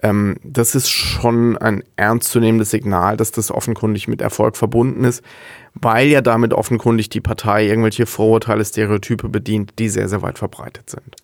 Ähm, 0.00 0.36
das 0.44 0.74
ist 0.74 0.90
schon 0.90 1.56
ein 1.58 1.82
ernstzunehmendes 1.96 2.70
Signal, 2.70 3.16
dass 3.16 3.32
das 3.32 3.50
offenkundig 3.50 4.06
mit 4.06 4.20
Erfolg 4.20 4.56
verbunden 4.56 5.04
ist, 5.04 5.22
weil 5.74 6.08
ja 6.08 6.20
damit 6.20 6.52
offenkundig 6.52 7.08
die 7.08 7.20
Partei 7.20 7.66
irgendwelche 7.66 8.06
Vorurteile, 8.06 8.64
Stereotype 8.64 9.28
bedient, 9.28 9.74
die 9.78 9.88
sehr, 9.88 10.08
sehr 10.08 10.22
weit 10.22 10.38
verbreitet 10.38 10.90
sind. 10.90 11.16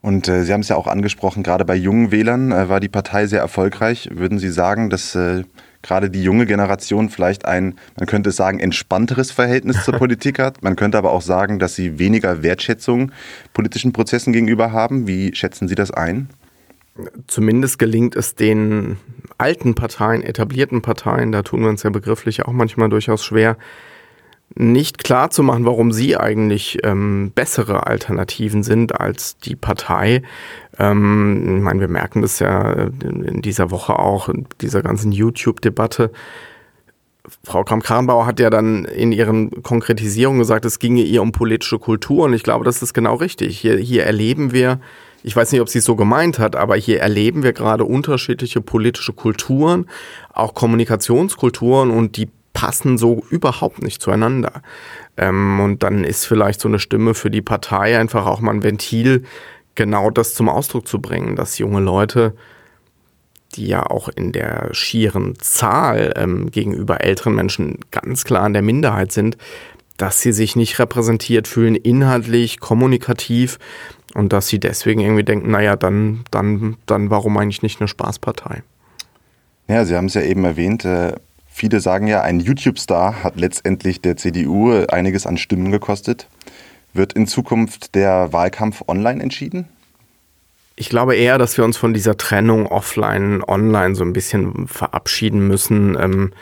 Und 0.00 0.28
äh, 0.28 0.42
Sie 0.44 0.52
haben 0.52 0.60
es 0.60 0.68
ja 0.68 0.76
auch 0.76 0.88
angesprochen, 0.88 1.42
gerade 1.42 1.64
bei 1.64 1.76
jungen 1.76 2.10
Wählern 2.10 2.50
äh, 2.50 2.68
war 2.68 2.80
die 2.80 2.88
Partei 2.88 3.26
sehr 3.26 3.40
erfolgreich. 3.40 4.08
Würden 4.12 4.38
Sie 4.38 4.50
sagen, 4.50 4.90
dass 4.90 5.14
äh, 5.14 5.44
gerade 5.82 6.10
die 6.10 6.22
junge 6.22 6.46
Generation 6.46 7.10
vielleicht 7.10 7.44
ein, 7.44 7.74
man 7.98 8.06
könnte 8.06 8.30
sagen, 8.30 8.60
entspannteres 8.60 9.30
Verhältnis 9.30 9.84
zur 9.84 9.94
Politik 9.98 10.38
hat. 10.38 10.62
Man 10.62 10.76
könnte 10.76 10.98
aber 10.98 11.12
auch 11.12 11.22
sagen, 11.22 11.58
dass 11.58 11.74
sie 11.74 11.98
weniger 11.98 12.42
Wertschätzung 12.42 13.12
politischen 13.52 13.92
Prozessen 13.92 14.32
gegenüber 14.32 14.72
haben. 14.72 15.06
Wie 15.06 15.34
schätzen 15.34 15.68
Sie 15.68 15.74
das 15.74 15.90
ein? 15.90 16.28
Zumindest 17.26 17.78
gelingt 17.78 18.16
es 18.16 18.34
den 18.34 18.98
alten 19.38 19.74
Parteien, 19.74 20.22
etablierten 20.22 20.82
Parteien, 20.82 21.32
da 21.32 21.42
tun 21.42 21.62
wir 21.62 21.68
uns 21.68 21.82
ja 21.82 21.90
begrifflich 21.90 22.44
auch 22.44 22.52
manchmal 22.52 22.90
durchaus 22.90 23.24
schwer, 23.24 23.56
nicht 24.54 25.02
klar 25.02 25.30
zu 25.30 25.42
machen, 25.42 25.64
warum 25.64 25.92
sie 25.92 26.16
eigentlich 26.16 26.78
ähm, 26.84 27.32
bessere 27.34 27.86
Alternativen 27.86 28.62
sind 28.62 28.98
als 29.00 29.36
die 29.38 29.56
Partei. 29.56 30.22
Ähm, 30.78 31.56
ich 31.58 31.62
meine, 31.62 31.80
wir 31.80 31.88
merken 31.88 32.22
das 32.22 32.38
ja 32.38 32.72
in 32.72 33.42
dieser 33.42 33.70
Woche 33.70 33.98
auch, 33.98 34.28
in 34.28 34.46
dieser 34.60 34.82
ganzen 34.82 35.12
YouTube-Debatte. 35.12 36.10
Frau 37.44 37.62
Kramp-Karrenbauer 37.62 38.26
hat 38.26 38.40
ja 38.40 38.50
dann 38.50 38.84
in 38.84 39.12
ihren 39.12 39.62
Konkretisierungen 39.62 40.40
gesagt, 40.40 40.64
es 40.64 40.78
ginge 40.78 41.02
ihr 41.02 41.22
um 41.22 41.32
politische 41.32 41.78
Kultur 41.78 42.24
und 42.24 42.34
ich 42.34 42.42
glaube, 42.42 42.64
das 42.64 42.82
ist 42.82 42.94
genau 42.94 43.14
richtig. 43.14 43.58
Hier, 43.58 43.76
hier 43.76 44.04
erleben 44.04 44.52
wir, 44.52 44.80
ich 45.22 45.36
weiß 45.36 45.52
nicht, 45.52 45.60
ob 45.60 45.68
sie 45.68 45.78
es 45.78 45.84
so 45.84 45.94
gemeint 45.94 46.40
hat, 46.40 46.56
aber 46.56 46.76
hier 46.76 47.00
erleben 47.00 47.44
wir 47.44 47.52
gerade 47.52 47.84
unterschiedliche 47.84 48.60
politische 48.60 49.12
Kulturen, 49.12 49.86
auch 50.32 50.54
Kommunikationskulturen 50.54 51.90
und 51.90 52.16
die 52.16 52.28
passen 52.52 52.98
so 52.98 53.24
überhaupt 53.30 53.82
nicht 53.82 54.02
zueinander. 54.02 54.62
Ähm, 55.16 55.60
und 55.60 55.82
dann 55.82 56.04
ist 56.04 56.26
vielleicht 56.26 56.60
so 56.60 56.68
eine 56.68 56.78
Stimme 56.78 57.14
für 57.14 57.30
die 57.30 57.42
Partei 57.42 57.98
einfach 57.98 58.26
auch 58.26 58.40
mal 58.40 58.52
ein 58.52 58.62
Ventil, 58.62 59.24
genau 59.74 60.10
das 60.10 60.34
zum 60.34 60.48
Ausdruck 60.48 60.86
zu 60.86 61.00
bringen, 61.00 61.36
dass 61.36 61.58
junge 61.58 61.80
Leute, 61.80 62.34
die 63.54 63.66
ja 63.66 63.84
auch 63.84 64.08
in 64.08 64.32
der 64.32 64.68
schieren 64.72 65.34
Zahl 65.38 66.14
ähm, 66.16 66.50
gegenüber 66.50 67.02
älteren 67.02 67.34
Menschen 67.34 67.78
ganz 67.90 68.24
klar 68.24 68.46
in 68.46 68.52
der 68.52 68.62
Minderheit 68.62 69.12
sind, 69.12 69.36
dass 69.96 70.20
sie 70.20 70.32
sich 70.32 70.56
nicht 70.56 70.78
repräsentiert 70.78 71.46
fühlen, 71.48 71.74
inhaltlich, 71.74 72.60
kommunikativ 72.60 73.58
und 74.14 74.32
dass 74.32 74.48
sie 74.48 74.58
deswegen 74.58 75.00
irgendwie 75.00 75.24
denken, 75.24 75.50
naja, 75.50 75.76
dann, 75.76 76.24
dann, 76.30 76.76
dann 76.86 77.10
warum 77.10 77.36
eigentlich 77.36 77.62
nicht 77.62 77.80
eine 77.80 77.88
Spaßpartei? 77.88 78.62
Ja, 79.68 79.84
Sie 79.84 79.96
haben 79.96 80.06
es 80.06 80.14
ja 80.14 80.22
eben 80.22 80.44
erwähnt, 80.44 80.84
äh, 80.84 81.12
Viele 81.54 81.80
sagen 81.80 82.06
ja, 82.06 82.22
ein 82.22 82.40
YouTube-Star 82.40 83.22
hat 83.22 83.38
letztendlich 83.38 84.00
der 84.00 84.16
CDU 84.16 84.86
einiges 84.86 85.26
an 85.26 85.36
Stimmen 85.36 85.70
gekostet. 85.70 86.26
Wird 86.94 87.12
in 87.12 87.26
Zukunft 87.26 87.94
der 87.94 88.32
Wahlkampf 88.32 88.82
online 88.88 89.22
entschieden? 89.22 89.68
Ich 90.76 90.88
glaube 90.88 91.14
eher, 91.14 91.36
dass 91.36 91.58
wir 91.58 91.64
uns 91.64 91.76
von 91.76 91.92
dieser 91.92 92.16
Trennung 92.16 92.66
offline, 92.66 93.44
online 93.44 93.94
so 93.94 94.02
ein 94.02 94.14
bisschen 94.14 94.66
verabschieden 94.66 95.46
müssen. 95.46 95.96
Ähm, 96.00 96.32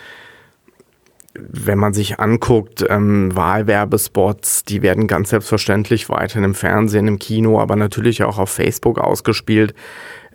wenn 1.35 1.79
man 1.79 1.93
sich 1.93 2.21
anguckt, 2.21 2.85
ähm, 2.89 3.35
Wahlwerbespots, 3.35 4.65
die 4.65 4.81
werden 4.81 5.09
ganz 5.09 5.31
selbstverständlich 5.31 6.09
weiterhin 6.09 6.45
im 6.45 6.55
Fernsehen, 6.55 7.09
im 7.09 7.19
Kino, 7.19 7.61
aber 7.61 7.75
natürlich 7.75 8.23
auch 8.23 8.39
auf 8.39 8.51
Facebook 8.51 8.99
ausgespielt 8.99 9.75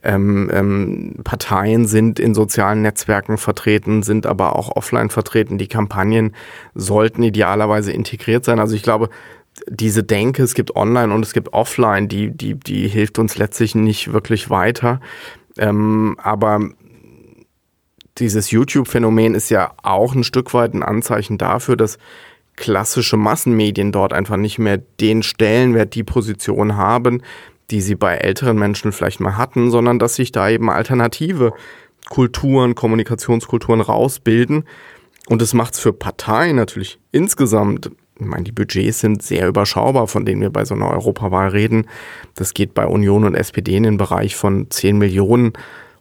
ähm, 0.06 0.50
ähm, 0.54 1.16
Parteien 1.24 1.88
sind 1.88 2.20
in 2.20 2.34
sozialen 2.34 2.82
Netzwerken 2.82 3.38
vertreten, 3.38 4.04
sind 4.04 4.26
aber 4.26 4.56
auch 4.56 4.76
offline 4.76 5.10
vertreten. 5.10 5.58
Die 5.58 5.68
Kampagnen 5.68 6.36
sollten 6.74 7.24
idealerweise 7.24 7.92
integriert 7.92 8.46
sein. 8.46 8.60
Also 8.60 8.76
ich 8.76 8.84
glaube, 8.84 9.10
diese 9.68 10.04
Denke, 10.04 10.44
es 10.44 10.54
gibt 10.54 10.76
online 10.76 11.14
und 11.14 11.24
es 11.26 11.34
gibt 11.34 11.54
offline, 11.54 12.08
die, 12.08 12.30
die, 12.30 12.56
die 12.56 12.88
hilft 12.88 13.20
uns 13.20 13.38
letztlich 13.38 13.74
nicht 13.76 14.14
wirklich 14.14 14.50
weiter. 14.50 15.00
Ähm, 15.58 16.18
aber 16.22 16.60
dieses 18.18 18.52
YouTube-Phänomen 18.52 19.34
ist 19.34 19.50
ja 19.50 19.74
auch 19.84 20.14
ein 20.16 20.24
Stück 20.24 20.54
weit 20.54 20.74
ein 20.74 20.84
Anzeichen 20.84 21.38
dafür, 21.38 21.76
dass 21.76 21.98
klassische 22.56 23.18
Massenmedien 23.18 23.92
dort 23.92 24.14
einfach 24.14 24.38
nicht 24.38 24.60
mehr 24.60 24.78
den 24.78 25.24
Stellenwert, 25.24 25.94
die 25.96 26.04
Position 26.04 26.78
haben, 26.78 27.22
die 27.72 27.82
sie 27.82 27.96
bei 27.96 28.16
älteren 28.16 28.58
Menschen 28.58 28.92
vielleicht 28.92 29.20
mal 29.20 29.38
hatten, 29.38 29.72
sondern 29.72 30.00
dass 30.00 30.16
sich 30.16 30.32
da 30.32 30.50
eben 30.50 30.70
alternative 30.70 31.54
Kulturen, 32.10 32.76
Kommunikationskulturen 32.76 33.82
rausbilden. 33.82 34.66
Und 35.28 35.42
das 35.42 35.54
macht 35.54 35.74
es 35.74 35.80
für 35.80 35.94
Parteien 35.94 36.56
natürlich 36.56 37.00
insgesamt, 37.12 37.92
ich 38.20 38.26
meine, 38.26 38.44
die 38.44 38.52
Budgets 38.52 39.00
sind 39.00 39.24
sehr 39.24 39.48
überschaubar, 39.48 40.08
von 40.08 40.26
denen 40.26 40.42
wir 40.42 40.50
bei 40.50 40.64
so 40.64 40.76
einer 40.76 40.90
Europawahl 40.90 41.50
reden. 41.50 41.88
Das 42.36 42.54
geht 42.54 42.74
bei 42.74 42.86
Union 42.86 43.26
und 43.26 43.36
SPD 43.36 43.76
in 43.76 43.84
den 43.84 43.98
Bereich 43.98 44.36
von 44.36 44.70
10 44.70 44.98
Millionen 44.98 45.54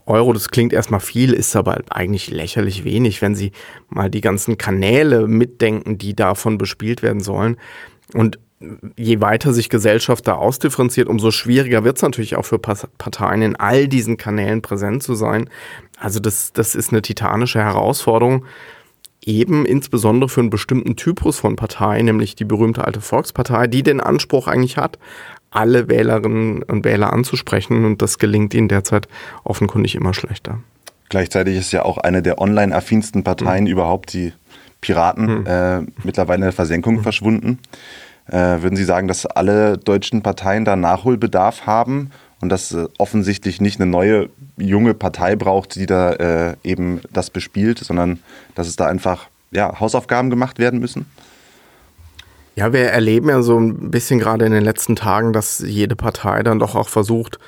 Euro, 0.07 0.35
das 0.35 0.51
klingt 0.51 0.75
erstmal 0.75 1.01
viel, 1.01 1.33
ist 1.33 1.57
aber 1.57 1.81
eigentlich 1.89 2.31
lächerlich 2.31 2.85
wenig, 2.85 3.23
wenn 3.23 3.35
Sie 3.35 3.53
mal 3.89 4.11
die 4.11 4.21
ganzen 4.21 4.59
Kanäle 4.59 5.27
mitdenken, 5.27 5.97
die 5.97 6.15
davon 6.15 6.59
bespielt 6.59 7.03
werden 7.03 7.21
sollen. 7.21 7.57
Und 8.13 8.39
je 8.97 9.21
weiter 9.21 9.53
sich 9.53 9.69
Gesellschaft 9.69 10.27
da 10.27 10.35
ausdifferenziert, 10.35 11.09
umso 11.09 11.31
schwieriger 11.31 11.85
wird 11.85 11.97
es 11.97 12.03
natürlich 12.03 12.37
auch 12.37 12.45
für 12.45 12.59
Parteien 12.59 13.43
in 13.43 13.57
all 13.57 13.89
diesen 13.89 14.17
Kanälen 14.17 14.63
präsent 14.63 15.03
zu 15.03 15.15
sein. 15.15 15.51
Also 15.99 16.21
das, 16.21 16.53
das 16.53 16.75
ist 16.75 16.91
eine 16.91 17.03
titanische 17.03 17.61
Herausforderung, 17.61 18.45
eben 19.25 19.67
insbesondere 19.67 20.29
für 20.29 20.41
einen 20.41 20.51
bestimmten 20.51 20.97
Typus 20.97 21.39
von 21.39 21.57
Partei, 21.57 22.01
nämlich 22.03 22.37
die 22.37 22.45
berühmte 22.45 22.85
alte 22.85 23.01
Volkspartei, 23.01 23.67
die 23.67 23.83
den 23.83 24.01
Anspruch 24.01 24.49
eigentlich 24.49 24.77
hat, 24.77 24.99
alle 25.51 25.89
Wählerinnen 25.89 26.63
und 26.63 26.85
Wähler 26.85 27.13
anzusprechen 27.13 27.85
und 27.85 28.03
das 28.03 28.19
gelingt 28.19 28.55
ihnen 28.55 28.69
derzeit 28.69 29.09
offenkundig 29.45 29.95
immer 29.95 30.15
schlechter. 30.15 30.61
Gleichzeitig 31.09 31.57
ist 31.57 31.73
ja 31.73 31.85
auch 31.85 31.99
eine 31.99 32.23
der 32.23 32.41
online-affinsten 32.41 33.25
Parteien 33.25 33.65
mhm. 33.65 33.71
überhaupt, 33.71 34.13
die 34.13 34.33
Piraten, 34.81 35.41
mhm. 35.41 35.47
äh, 35.47 35.81
mittlerweile 36.03 36.37
in 36.37 36.43
der 36.43 36.53
Versenkung 36.53 36.97
mhm. 36.97 37.03
verschwunden. 37.03 37.59
Äh, 38.27 38.63
würden 38.63 38.77
Sie 38.77 38.85
sagen, 38.85 39.09
dass 39.09 39.27
alle 39.27 39.77
deutschen 39.77 40.23
Parteien 40.23 40.65
da 40.65 40.77
Nachholbedarf 40.77 41.67
haben 41.67 42.11
und 42.41 42.49
dass 42.49 42.73
äh, 42.73 42.87
offensichtlich 42.99 43.61
nicht 43.61 43.81
eine 43.81 43.91
neue 43.91 44.31
junge 44.57 44.95
Partei 44.95 45.37
braucht, 45.37 45.75
die 45.75 45.87
da 45.87 46.13
äh, 46.13 46.57
eben 46.65 47.01
das 47.13 47.31
bespielt, 47.31 47.79
sondern 47.79 48.21
dass 48.55 48.67
es 48.67 48.77
da 48.77 48.87
einfach 48.87 49.27
ja, 49.51 49.79
Hausaufgaben 49.79 50.31
gemacht 50.31 50.59
werden 50.59 50.81
müssen? 50.81 51.07
Ja, 52.57 52.73
wir 52.73 52.85
erleben 52.85 53.29
ja 53.29 53.43
so 53.43 53.59
ein 53.59 53.91
bisschen 53.91 54.21
gerade 54.21 54.47
in 54.47 54.53
den 54.53 54.63
letzten 54.63 54.95
Tagen, 54.95 55.33
dass 55.33 55.59
jede 55.59 55.97
Partei 55.97 56.43
dann 56.43 56.61
doch 56.61 56.77
auch 56.77 56.89
versucht, 56.89 57.39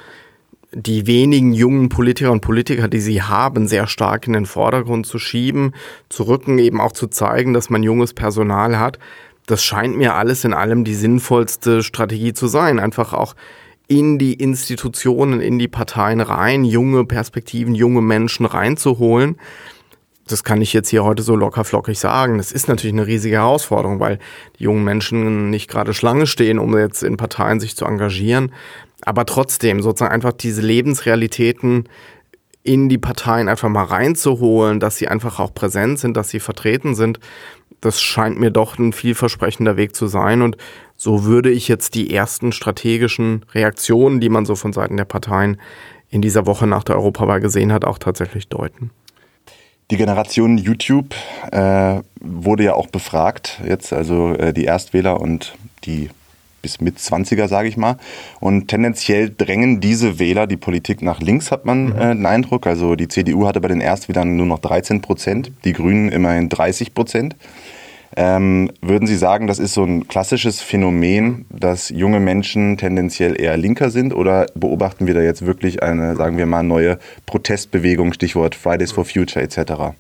die 0.73 1.07
wenigen 1.07 1.53
jungen 1.53 1.89
Politiker 1.89 2.33
und 2.33 2.41
Politiker, 2.41 2.89
die 2.89 3.01
sie 3.01 3.23
haben, 3.23 3.69
sehr 3.69 3.87
stark 3.87 4.27
in 4.27 4.33
den 4.33 4.47
Vordergrund 4.47 5.07
zu 5.07 5.19
schieben, 5.19 5.73
zu 6.09 6.25
rücken, 6.25 6.59
eben 6.59 6.81
auch 6.81 6.93
zu 6.93 7.07
zeigen, 7.07 7.55
dass 7.55 7.71
man 7.71 7.83
junges 7.83 8.15
Personal 8.15 8.79
hat 8.79 8.99
das 9.47 9.65
scheint 9.65 9.97
mir 9.97 10.15
alles 10.15 10.45
in 10.45 10.53
allem 10.53 10.85
die 10.85 10.95
sinnvollste 10.95 11.83
Strategie 11.83 12.33
zu 12.33 12.49
sein. 12.49 12.81
Einfach 12.81 13.13
auch 13.13 13.35
in 13.89 14.19
die 14.19 14.35
Institutionen, 14.35 15.41
in 15.41 15.59
die 15.59 15.69
Parteien 15.69 16.21
rein, 16.21 16.65
junge 16.65 17.05
Perspektiven, 17.05 17.75
junge 17.75 18.03
Menschen 18.03 18.45
reinzuholen. 18.47 19.37
Das 20.27 20.43
kann 20.43 20.61
ich 20.61 20.73
jetzt 20.73 20.89
hier 20.89 21.05
heute 21.05 21.23
so 21.23 21.37
locker 21.37 21.63
flockig 21.63 22.01
sagen. 22.01 22.39
Das 22.39 22.51
ist 22.51 22.67
natürlich 22.67 22.95
eine 22.95 23.07
riesige 23.07 23.37
Herausforderung, 23.37 24.01
weil 24.01 24.19
die 24.59 24.65
jungen 24.65 24.83
Menschen 24.83 25.51
nicht 25.51 25.71
gerade 25.71 25.95
Schlange 25.95 26.27
stehen, 26.27 26.59
um 26.59 26.77
jetzt 26.77 27.05
in 27.05 27.17
Parteien 27.17 27.61
sich 27.61 27.77
zu 27.77 27.85
engagieren. 27.85 28.53
Aber 29.03 29.25
trotzdem 29.25 29.83
sozusagen 29.83 30.13
einfach 30.13 30.33
diese 30.33 30.63
Lebensrealitäten 30.63 31.89
in 32.65 32.89
die 32.89 32.99
Parteien 32.99 33.49
einfach 33.49 33.69
mal 33.69 33.85
reinzuholen, 33.85 34.81
dass 34.81 34.97
sie 34.97 35.07
einfach 35.07 35.39
auch 35.39 35.55
präsent 35.55 36.01
sind, 36.01 36.17
dass 36.17 36.31
sie 36.31 36.41
vertreten 36.41 36.97
sind 36.97 37.21
das 37.81 38.01
scheint 38.01 38.39
mir 38.39 38.51
doch 38.51 38.79
ein 38.79 38.93
vielversprechender 38.93 39.77
Weg 39.77 39.95
zu 39.95 40.07
sein. 40.07 40.43
Und 40.43 40.57
so 40.97 41.25
würde 41.25 41.51
ich 41.51 41.69
jetzt 41.69 41.95
die 41.95 42.15
ersten 42.15 42.53
strategischen 42.53 43.45
Reaktionen, 43.53 44.21
die 44.21 44.29
man 44.29 44.47
so 44.47 44.57
von 44.57 44.73
Seiten 44.73 44.97
der 44.97 45.05
Parteien 45.05 45.61
in 46.11 46.23
dieser 46.23 46.47
Woche 46.47 46.67
nach 46.67 46.85
der 46.85 46.97
Europawahl 46.97 47.41
gesehen 47.41 47.73
hat, 47.73 47.85
auch 47.85 47.99
tatsächlich 47.99 48.49
deuten. 48.49 48.91
Die 49.91 49.97
Generation 49.97 50.59
YouTube 50.59 51.15
äh, 51.53 52.01
wurde 52.21 52.65
ja 52.65 52.75
auch 52.75 52.89
befragt, 52.89 53.61
jetzt 53.65 53.93
also 53.93 54.35
äh, 54.35 54.53
die 54.53 54.65
Erstwähler 54.65 55.21
und 55.21 55.55
die 55.85 56.11
bis 56.67 56.81
mit 56.81 56.99
20er, 56.99 57.47
sage 57.47 57.69
ich 57.69 57.77
mal. 57.77 57.97
Und 58.41 58.67
tendenziell 58.67 59.31
drängen 59.31 59.81
diese 59.81 60.19
Wähler 60.19 60.49
die 60.49 60.57
Politik 60.57 61.01
nach 61.03 61.21
links, 61.21 61.53
hat 61.53 61.65
man 61.65 61.91
mhm. 61.91 61.99
äh, 61.99 62.15
den 62.15 62.27
Eindruck. 62.27 62.67
Also 62.67 62.97
die 62.97 63.07
CDU 63.07 63.47
hatte 63.47 63.61
bei 63.61 63.69
den 63.69 63.81
Erstwählern 63.81 64.35
nur 64.35 64.47
noch 64.47 64.59
13 64.59 65.01
Prozent, 65.03 65.53
die 65.65 65.73
Grünen 65.73 66.09
immerhin 66.09 66.49
30 66.49 66.93
Prozent. 66.93 67.37
Ähm, 68.15 68.71
würden 68.81 69.07
Sie 69.07 69.17
sagen, 69.17 69.47
das 69.47 69.59
ist 69.59 69.75
so 69.75 69.85
ein 69.85 70.07
klassisches 70.07 70.61
Phänomen, 70.61 71.47
dass 71.51 71.89
junge 71.89 72.21
Menschen 72.21 72.77
tendenziell 72.77 73.41
eher 73.41 73.57
linker 73.57 73.91
sind 73.91 74.15
oder 74.15 74.47
beobachten 74.55 75.07
wir 75.07 75.15
da 75.15 75.23
jetzt 75.23 75.45
wirklich 75.45 75.83
eine, 75.83 76.17
sagen 76.17 76.39
wir 76.39 76.47
mal, 76.47 76.63
neue 76.63 76.99
Protestbewegung, 77.27 78.13
Stichwort 78.13 78.55
Fridays 78.55 78.93
for 78.93 79.05
Future 79.05 79.43
etc.? 79.45 79.97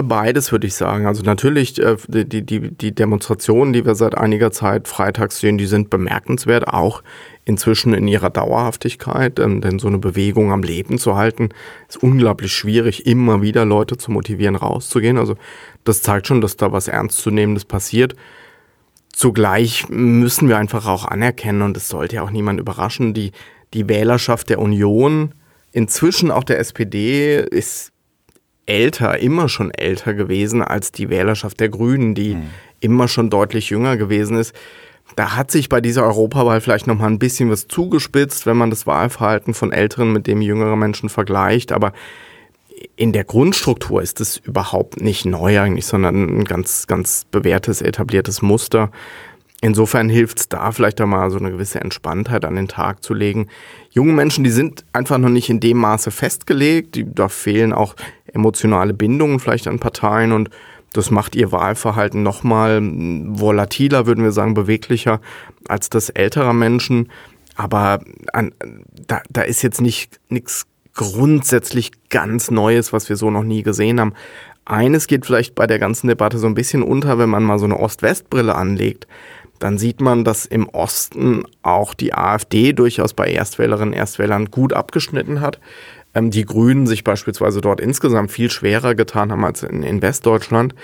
Beides 0.00 0.52
würde 0.52 0.68
ich 0.68 0.76
sagen. 0.76 1.06
Also 1.06 1.24
natürlich 1.24 1.82
äh, 1.82 1.96
die, 2.06 2.46
die, 2.46 2.70
die 2.70 2.94
Demonstrationen, 2.94 3.72
die 3.72 3.84
wir 3.84 3.96
seit 3.96 4.16
einiger 4.16 4.52
Zeit 4.52 4.86
freitags 4.86 5.40
sehen, 5.40 5.58
die 5.58 5.66
sind 5.66 5.90
bemerkenswert, 5.90 6.68
auch 6.68 7.02
inzwischen 7.44 7.92
in 7.94 8.06
ihrer 8.06 8.30
Dauerhaftigkeit. 8.30 9.38
Denn 9.38 9.80
so 9.80 9.88
eine 9.88 9.98
Bewegung 9.98 10.52
am 10.52 10.62
Leben 10.62 10.98
zu 10.98 11.16
halten, 11.16 11.48
ist 11.88 12.00
unglaublich 12.00 12.52
schwierig, 12.52 13.06
immer 13.06 13.42
wieder 13.42 13.64
Leute 13.64 13.96
zu 13.96 14.12
motivieren, 14.12 14.54
rauszugehen. 14.54 15.18
Also 15.18 15.34
das 15.82 16.00
zeigt 16.02 16.28
schon, 16.28 16.40
dass 16.40 16.56
da 16.56 16.70
was 16.70 16.86
Ernstzunehmendes 16.86 17.64
passiert. 17.64 18.14
Zugleich 19.12 19.88
müssen 19.88 20.48
wir 20.48 20.58
einfach 20.58 20.86
auch 20.86 21.06
anerkennen, 21.06 21.62
und 21.62 21.76
es 21.76 21.88
sollte 21.88 22.16
ja 22.16 22.22
auch 22.22 22.30
niemand 22.30 22.60
überraschen, 22.60 23.14
die, 23.14 23.32
die 23.74 23.88
Wählerschaft 23.88 24.48
der 24.48 24.60
Union, 24.60 25.34
inzwischen 25.72 26.30
auch 26.30 26.44
der 26.44 26.60
SPD, 26.60 27.40
ist 27.40 27.90
älter, 28.68 29.18
immer 29.18 29.48
schon 29.48 29.70
älter 29.70 30.14
gewesen 30.14 30.62
als 30.62 30.92
die 30.92 31.08
Wählerschaft 31.08 31.58
der 31.60 31.68
Grünen, 31.68 32.14
die 32.14 32.34
mhm. 32.34 32.50
immer 32.80 33.08
schon 33.08 33.30
deutlich 33.30 33.70
jünger 33.70 33.96
gewesen 33.96 34.38
ist. 34.38 34.54
Da 35.16 35.36
hat 35.36 35.50
sich 35.50 35.68
bei 35.68 35.80
dieser 35.80 36.04
Europawahl 36.04 36.60
vielleicht 36.60 36.86
noch 36.86 36.98
mal 36.98 37.06
ein 37.06 37.18
bisschen 37.18 37.50
was 37.50 37.66
zugespitzt, 37.66 38.46
wenn 38.46 38.58
man 38.58 38.70
das 38.70 38.86
Wahlverhalten 38.86 39.54
von 39.54 39.72
älteren 39.72 40.12
mit 40.12 40.26
dem 40.26 40.42
jüngeren 40.42 40.78
Menschen 40.78 41.08
vergleicht, 41.08 41.72
aber 41.72 41.92
in 42.96 43.12
der 43.12 43.24
Grundstruktur 43.24 44.02
ist 44.02 44.20
es 44.20 44.36
überhaupt 44.36 45.00
nicht 45.00 45.24
neu 45.24 45.60
eigentlich, 45.60 45.86
sondern 45.86 46.40
ein 46.40 46.44
ganz, 46.44 46.86
ganz 46.86 47.26
bewährtes, 47.30 47.82
etabliertes 47.82 48.42
Muster. 48.42 48.90
Insofern 49.60 50.08
hilft 50.08 50.38
es 50.38 50.48
da 50.48 50.70
vielleicht 50.70 51.00
auch 51.00 51.06
mal 51.06 51.30
so 51.30 51.38
eine 51.38 51.50
gewisse 51.50 51.80
Entspanntheit 51.80 52.44
an 52.44 52.54
den 52.54 52.68
Tag 52.68 53.02
zu 53.02 53.14
legen. 53.14 53.48
Junge 53.90 54.12
Menschen, 54.12 54.44
die 54.44 54.50
sind 54.50 54.84
einfach 54.92 55.18
noch 55.18 55.30
nicht 55.30 55.50
in 55.50 55.58
dem 55.58 55.78
Maße 55.78 56.12
festgelegt, 56.12 56.94
die, 56.94 57.12
da 57.12 57.28
fehlen 57.28 57.72
auch 57.72 57.96
emotionale 58.32 58.94
Bindungen 58.94 59.40
vielleicht 59.40 59.68
an 59.68 59.78
Parteien 59.78 60.32
und 60.32 60.50
das 60.92 61.10
macht 61.10 61.36
ihr 61.36 61.52
Wahlverhalten 61.52 62.22
nochmal 62.22 62.80
volatiler, 62.82 64.06
würden 64.06 64.24
wir 64.24 64.32
sagen, 64.32 64.54
beweglicher 64.54 65.20
als 65.68 65.90
das 65.90 66.08
älterer 66.08 66.54
Menschen. 66.54 67.10
Aber 67.56 68.00
an, 68.32 68.52
da, 69.06 69.20
da 69.28 69.42
ist 69.42 69.62
jetzt 69.62 69.80
nicht 69.80 70.18
nichts 70.28 70.66
grundsätzlich 70.94 71.92
ganz 72.08 72.50
Neues, 72.50 72.92
was 72.92 73.08
wir 73.08 73.16
so 73.16 73.30
noch 73.30 73.44
nie 73.44 73.62
gesehen 73.62 74.00
haben. 74.00 74.14
Eines 74.64 75.06
geht 75.06 75.26
vielleicht 75.26 75.54
bei 75.54 75.66
der 75.66 75.78
ganzen 75.78 76.08
Debatte 76.08 76.38
so 76.38 76.46
ein 76.46 76.54
bisschen 76.54 76.82
unter, 76.82 77.18
wenn 77.18 77.28
man 77.28 77.44
mal 77.44 77.58
so 77.58 77.66
eine 77.66 77.78
Ost-West-Brille 77.78 78.54
anlegt 78.54 79.06
dann 79.58 79.78
sieht 79.78 80.00
man, 80.00 80.24
dass 80.24 80.46
im 80.46 80.68
Osten 80.68 81.42
auch 81.62 81.94
die 81.94 82.14
AfD 82.14 82.72
durchaus 82.72 83.12
bei 83.12 83.28
Erstwählerinnen 83.28 83.92
und 83.92 83.98
Erstwählern 83.98 84.46
gut 84.46 84.72
abgeschnitten 84.72 85.40
hat. 85.40 85.58
Ähm, 86.14 86.30
die 86.30 86.44
Grünen 86.44 86.86
sich 86.86 87.04
beispielsweise 87.04 87.60
dort 87.60 87.80
insgesamt 87.80 88.30
viel 88.30 88.50
schwerer 88.50 88.94
getan 88.94 89.32
haben 89.32 89.44
als 89.44 89.62
in, 89.62 89.82
in 89.82 90.02
Westdeutschland. 90.02 90.74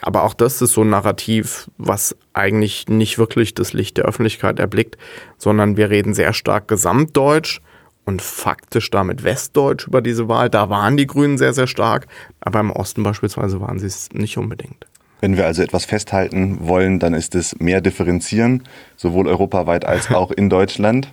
Aber 0.00 0.24
auch 0.24 0.34
das 0.34 0.60
ist 0.60 0.72
so 0.72 0.82
ein 0.82 0.90
Narrativ, 0.90 1.70
was 1.78 2.16
eigentlich 2.32 2.88
nicht 2.88 3.18
wirklich 3.18 3.54
das 3.54 3.72
Licht 3.72 3.96
der 3.96 4.04
Öffentlichkeit 4.04 4.58
erblickt, 4.58 4.98
sondern 5.38 5.76
wir 5.76 5.90
reden 5.90 6.12
sehr 6.12 6.32
stark 6.32 6.66
gesamtdeutsch 6.66 7.60
und 8.04 8.20
faktisch 8.20 8.90
damit 8.90 9.22
westdeutsch 9.22 9.86
über 9.86 10.00
diese 10.02 10.28
Wahl. 10.28 10.50
Da 10.50 10.68
waren 10.68 10.96
die 10.96 11.06
Grünen 11.06 11.38
sehr, 11.38 11.52
sehr 11.52 11.68
stark, 11.68 12.08
aber 12.40 12.58
im 12.58 12.72
Osten 12.72 13.04
beispielsweise 13.04 13.60
waren 13.60 13.78
sie 13.78 13.86
es 13.86 14.08
nicht 14.12 14.38
unbedingt. 14.38 14.86
Wenn 15.20 15.36
wir 15.36 15.46
also 15.46 15.62
etwas 15.62 15.84
festhalten 15.84 16.66
wollen, 16.66 16.98
dann 16.98 17.14
ist 17.14 17.36
es 17.36 17.56
mehr 17.60 17.80
differenzieren, 17.80 18.64
sowohl 18.96 19.28
europaweit 19.28 19.84
als 19.84 20.10
auch 20.10 20.32
in 20.32 20.50
Deutschland. 20.50 21.12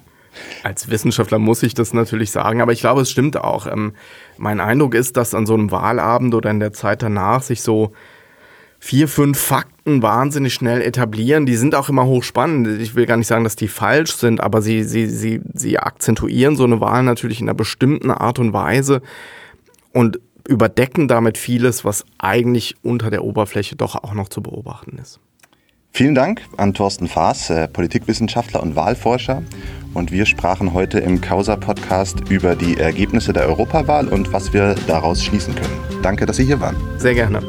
Als 0.63 0.89
Wissenschaftler 0.89 1.39
muss 1.39 1.63
ich 1.63 1.73
das 1.73 1.93
natürlich 1.93 2.31
sagen, 2.31 2.61
aber 2.61 2.71
ich 2.71 2.81
glaube, 2.81 3.01
es 3.01 3.11
stimmt 3.11 3.37
auch. 3.37 3.67
Ähm, 3.67 3.93
mein 4.37 4.59
Eindruck 4.59 4.95
ist, 4.95 5.17
dass 5.17 5.33
an 5.33 5.45
so 5.45 5.53
einem 5.53 5.71
Wahlabend 5.71 6.33
oder 6.35 6.49
in 6.49 6.59
der 6.59 6.73
Zeit 6.73 7.01
danach 7.01 7.41
sich 7.41 7.61
so 7.61 7.93
vier, 8.79 9.07
fünf 9.07 9.37
Fakten 9.37 10.01
wahnsinnig 10.01 10.53
schnell 10.53 10.81
etablieren. 10.81 11.45
Die 11.45 11.55
sind 11.55 11.75
auch 11.75 11.89
immer 11.89 12.05
hochspannend. 12.05 12.81
Ich 12.81 12.95
will 12.95 13.05
gar 13.05 13.17
nicht 13.17 13.27
sagen, 13.27 13.43
dass 13.43 13.55
die 13.55 13.67
falsch 13.67 14.15
sind, 14.15 14.41
aber 14.41 14.61
sie, 14.61 14.83
sie, 14.83 15.07
sie, 15.07 15.41
sie 15.53 15.77
akzentuieren 15.77 16.55
so 16.55 16.63
eine 16.63 16.79
Wahl 16.79 17.03
natürlich 17.03 17.41
in 17.41 17.49
einer 17.49 17.55
bestimmten 17.55 18.11
Art 18.11 18.39
und 18.39 18.53
Weise. 18.53 19.01
Und 19.91 20.19
überdecken 20.47 21.07
damit 21.07 21.37
vieles, 21.37 21.85
was 21.85 22.05
eigentlich 22.17 22.75
unter 22.81 23.11
der 23.11 23.23
Oberfläche 23.23 23.75
doch 23.75 23.95
auch 23.95 24.13
noch 24.13 24.29
zu 24.29 24.41
beobachten 24.41 24.97
ist. 24.97 25.19
Vielen 25.91 26.15
Dank 26.15 26.41
an 26.57 26.73
Thorsten 26.73 27.07
Faas, 27.07 27.49
äh, 27.49 27.67
Politikwissenschaftler 27.67 28.61
und 28.61 28.75
Wahlforscher. 28.75 29.43
Und 29.93 30.11
wir 30.11 30.25
sprachen 30.25 30.73
heute 30.73 30.99
im 30.99 31.19
Causa-Podcast 31.19 32.29
über 32.29 32.55
die 32.55 32.77
Ergebnisse 32.77 33.33
der 33.33 33.47
Europawahl 33.47 34.07
und 34.07 34.31
was 34.31 34.53
wir 34.53 34.75
daraus 34.87 35.23
schließen 35.23 35.55
können. 35.55 36.01
Danke, 36.03 36.25
dass 36.25 36.37
Sie 36.37 36.45
hier 36.45 36.59
waren. 36.59 36.77
Sehr 36.97 37.15
gerne. 37.15 37.41